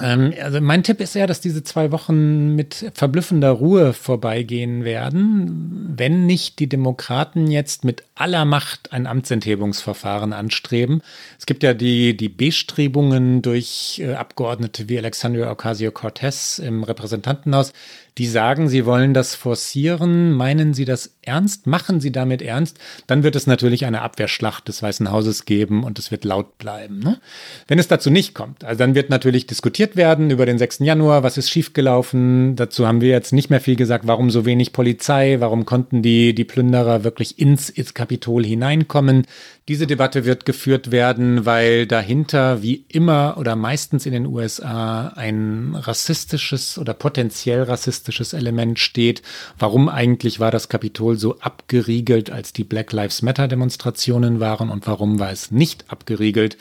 [0.01, 5.93] Ähm, also mein Tipp ist ja, dass diese zwei Wochen mit verblüffender Ruhe vorbeigehen werden,
[5.95, 11.01] wenn nicht die Demokraten jetzt mit aller Macht ein Amtsenthebungsverfahren anstreben.
[11.39, 17.73] Es gibt ja die, die Bestrebungen durch äh, Abgeordnete wie Alexandria Ocasio-Cortez im Repräsentantenhaus,
[18.17, 20.31] die sagen, sie wollen das forcieren.
[20.31, 21.67] Meinen sie das ernst?
[21.67, 22.77] Machen sie damit ernst?
[23.07, 26.99] Dann wird es natürlich eine Abwehrschlacht des Weißen Hauses geben und es wird laut bleiben.
[26.99, 27.19] Ne?
[27.67, 30.79] Wenn es dazu nicht kommt, also dann wird natürlich diskutiert werden über den 6.
[30.79, 32.55] Januar, was ist schiefgelaufen.
[32.55, 34.07] Dazu haben wir jetzt nicht mehr viel gesagt.
[34.07, 35.37] Warum so wenig Polizei?
[35.39, 39.27] Warum konnten die, die Plünderer wirklich ins, ins Kapitol hineinkommen?
[39.67, 45.73] Diese Debatte wird geführt werden, weil dahinter wie immer oder meistens in den USA ein
[45.73, 49.23] rassistisches oder potenziell rassistisches Element steht.
[49.57, 54.85] Warum eigentlich war das Kapitol so abgeriegelt, als die Black Lives Matter Demonstrationen waren und
[54.85, 56.57] warum war es nicht abgeriegelt,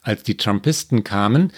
[0.00, 1.52] als die Trumpisten kamen?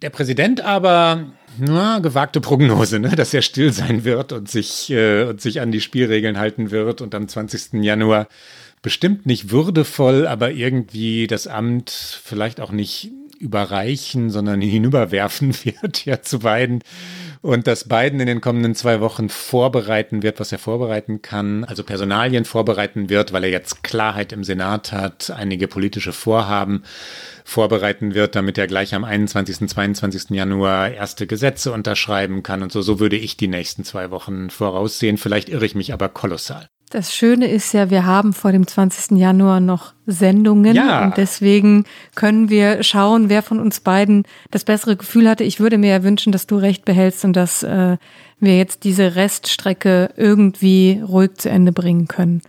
[0.00, 1.26] Der Präsident aber,
[1.58, 5.72] na, gewagte Prognose, ne, dass er still sein wird und sich, äh, und sich an
[5.72, 7.84] die Spielregeln halten wird und am 20.
[7.84, 8.28] Januar
[8.82, 13.10] bestimmt nicht würdevoll, aber irgendwie das Amt vielleicht auch nicht
[13.42, 16.82] überreichen, sondern hinüberwerfen wird ja zu beiden.
[17.40, 21.82] Und dass Biden in den kommenden zwei Wochen vorbereiten wird, was er vorbereiten kann, also
[21.82, 26.84] Personalien vorbereiten wird, weil er jetzt Klarheit im Senat hat, einige politische Vorhaben
[27.44, 30.30] vorbereiten wird, damit er gleich am 21., 22.
[30.30, 32.80] Januar erste Gesetze unterschreiben kann und so.
[32.80, 35.18] So würde ich die nächsten zwei Wochen voraussehen.
[35.18, 36.68] Vielleicht irre ich mich aber kolossal.
[36.92, 39.16] Das Schöne ist ja, wir haben vor dem 20.
[39.16, 41.06] Januar noch Sendungen ja.
[41.06, 41.84] und deswegen
[42.14, 45.42] können wir schauen, wer von uns beiden das bessere Gefühl hatte.
[45.42, 47.96] Ich würde mir ja wünschen, dass du recht behältst und dass äh,
[48.40, 52.42] wir jetzt diese Reststrecke irgendwie ruhig zu Ende bringen können.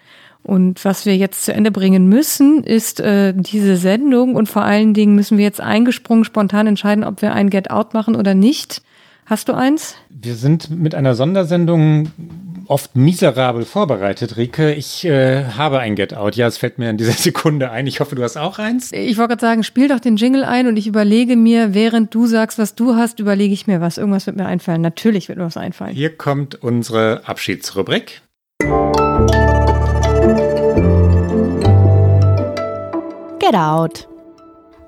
[0.43, 4.93] Und was wir jetzt zu Ende bringen müssen, ist äh, diese Sendung und vor allen
[4.93, 8.81] Dingen müssen wir jetzt eingesprungen spontan entscheiden, ob wir ein Get Out machen oder nicht.
[9.25, 9.95] Hast du eins?
[10.09, 12.11] Wir sind mit einer Sondersendung
[12.67, 14.73] oft miserabel vorbereitet, Rike.
[14.73, 16.35] Ich äh, habe ein Get Out.
[16.35, 17.87] Ja, es fällt mir in dieser Sekunde ein.
[17.87, 18.91] Ich hoffe, du hast auch eins.
[18.91, 22.27] Ich wollte gerade sagen, spiel doch den Jingle ein und ich überlege mir, während du
[22.27, 23.97] sagst, was du hast, überlege ich mir was.
[23.97, 24.81] Irgendwas wird mir einfallen.
[24.81, 25.93] Natürlich wird mir was einfallen.
[25.93, 28.21] Hier kommt unsere Abschiedsrubrik.
[33.39, 34.07] Get Out.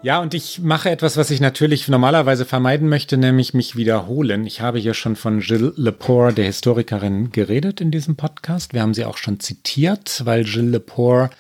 [0.06, 4.46] Ja, und ich mache etwas, was ich natürlich normalerweise vermeiden möchte, nämlich mich wiederholen.
[4.46, 8.76] Ich habe hier schon von Gilles Lepore, der Historikerin, geredet in diesem Podcast.
[8.76, 11.32] Wir haben sie auch schon zitiert, weil Gilles Lepore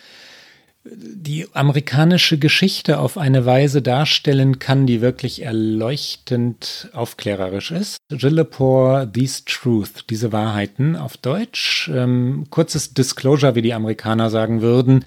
[0.83, 7.97] die amerikanische Geschichte auf eine Weise darstellen kann, die wirklich erleuchtend aufklärerisch ist.
[8.09, 11.87] Gilles Lepore, These Truth, diese Wahrheiten auf Deutsch.
[11.93, 15.05] Ähm, kurzes Disclosure, wie die Amerikaner sagen würden.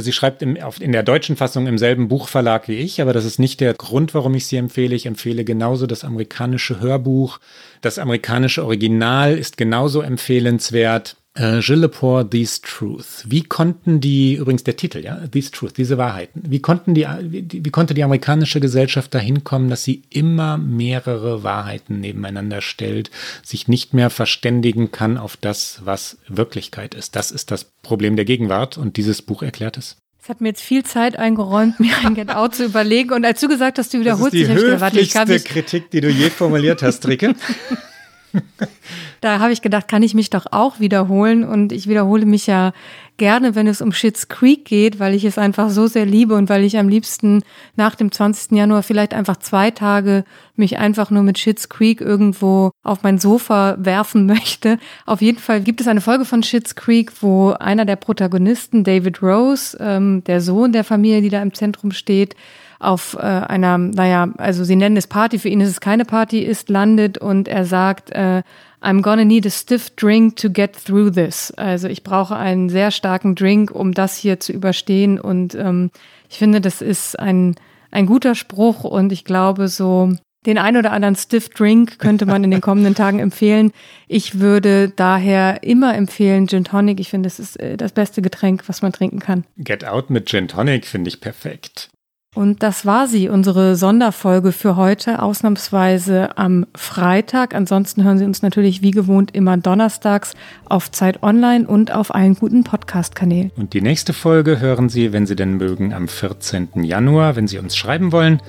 [0.00, 3.24] Sie schreibt im, auf, in der deutschen Fassung im selben Buchverlag wie ich, aber das
[3.24, 4.94] ist nicht der Grund, warum ich sie empfehle.
[4.94, 7.38] Ich empfehle genauso das amerikanische Hörbuch.
[7.80, 11.16] Das amerikanische Original ist genauso empfehlenswert.
[11.36, 13.24] Äh, Gilles Lepore, These Truth.
[13.26, 17.44] Wie konnten die, übrigens der Titel, ja, These Truth, diese Wahrheiten, wie konnten die, wie,
[17.50, 23.10] wie konnte die amerikanische Gesellschaft dahin kommen, dass sie immer mehrere Wahrheiten nebeneinander stellt,
[23.42, 27.16] sich nicht mehr verständigen kann auf das, was Wirklichkeit ist?
[27.16, 29.96] Das ist das Problem der Gegenwart und dieses Buch erklärt es.
[30.22, 33.12] Es hat mir jetzt viel Zeit eingeräumt, mir ein Get Out zu überlegen.
[33.12, 35.90] Und als du gesagt hast, du wiederholst dich, habe ich gedacht, ich kann mich Kritik,
[35.90, 37.34] die du je formuliert hast, Ricke.
[39.20, 41.44] da habe ich gedacht, kann ich mich doch auch wiederholen.
[41.44, 42.72] Und ich wiederhole mich ja
[43.16, 46.48] gerne, wenn es um Schitt's Creek geht, weil ich es einfach so sehr liebe und
[46.48, 47.42] weil ich am liebsten
[47.76, 48.52] nach dem 20.
[48.52, 50.24] Januar vielleicht einfach zwei Tage
[50.56, 54.78] mich einfach nur mit Schitt's Creek irgendwo auf mein Sofa werfen möchte.
[55.06, 59.22] Auf jeden Fall gibt es eine Folge von Schitt's Creek, wo einer der Protagonisten, David
[59.22, 62.34] Rose, ähm, der Sohn der Familie, die da im Zentrum steht,
[62.78, 66.40] auf äh, einer, naja, also sie nennen es Party, für ihn ist es keine Party,
[66.40, 68.42] ist, landet und er sagt, äh,
[68.82, 71.50] I'm gonna need a stiff drink to get through this.
[71.52, 75.18] Also ich brauche einen sehr starken Drink, um das hier zu überstehen.
[75.18, 75.90] Und ähm,
[76.28, 77.54] ich finde, das ist ein,
[77.90, 80.12] ein guter Spruch und ich glaube, so
[80.46, 83.72] Den ein oder anderen Stiff Drink könnte man in den kommenden Tagen empfehlen.
[84.08, 87.00] Ich würde daher immer empfehlen Gin Tonic.
[87.00, 89.44] Ich finde, es ist äh, das beste Getränk, was man trinken kann.
[89.56, 91.88] Get Out mit Gin Tonic finde ich perfekt.
[92.34, 97.54] Und das war sie, unsere Sonderfolge für heute, ausnahmsweise am Freitag.
[97.54, 100.34] Ansonsten hören Sie uns natürlich wie gewohnt immer donnerstags
[100.68, 103.52] auf Zeit Online und auf allen guten Podcast-Kanälen.
[103.56, 106.82] Und die nächste Folge hören Sie, wenn Sie denn mögen, am 14.
[106.82, 108.40] Januar, wenn Sie uns schreiben wollen.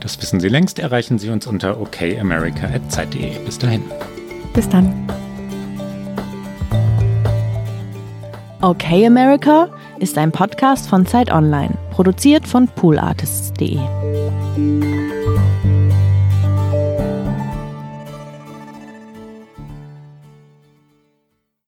[0.00, 3.44] Das wissen Sie längst, erreichen Sie uns unter okamerica.zeit.de.
[3.44, 3.82] Bis dahin.
[4.54, 4.92] Bis dann.
[8.60, 9.70] Okay America
[10.00, 13.78] ist ein Podcast von Zeit Online, produziert von poolartists.de.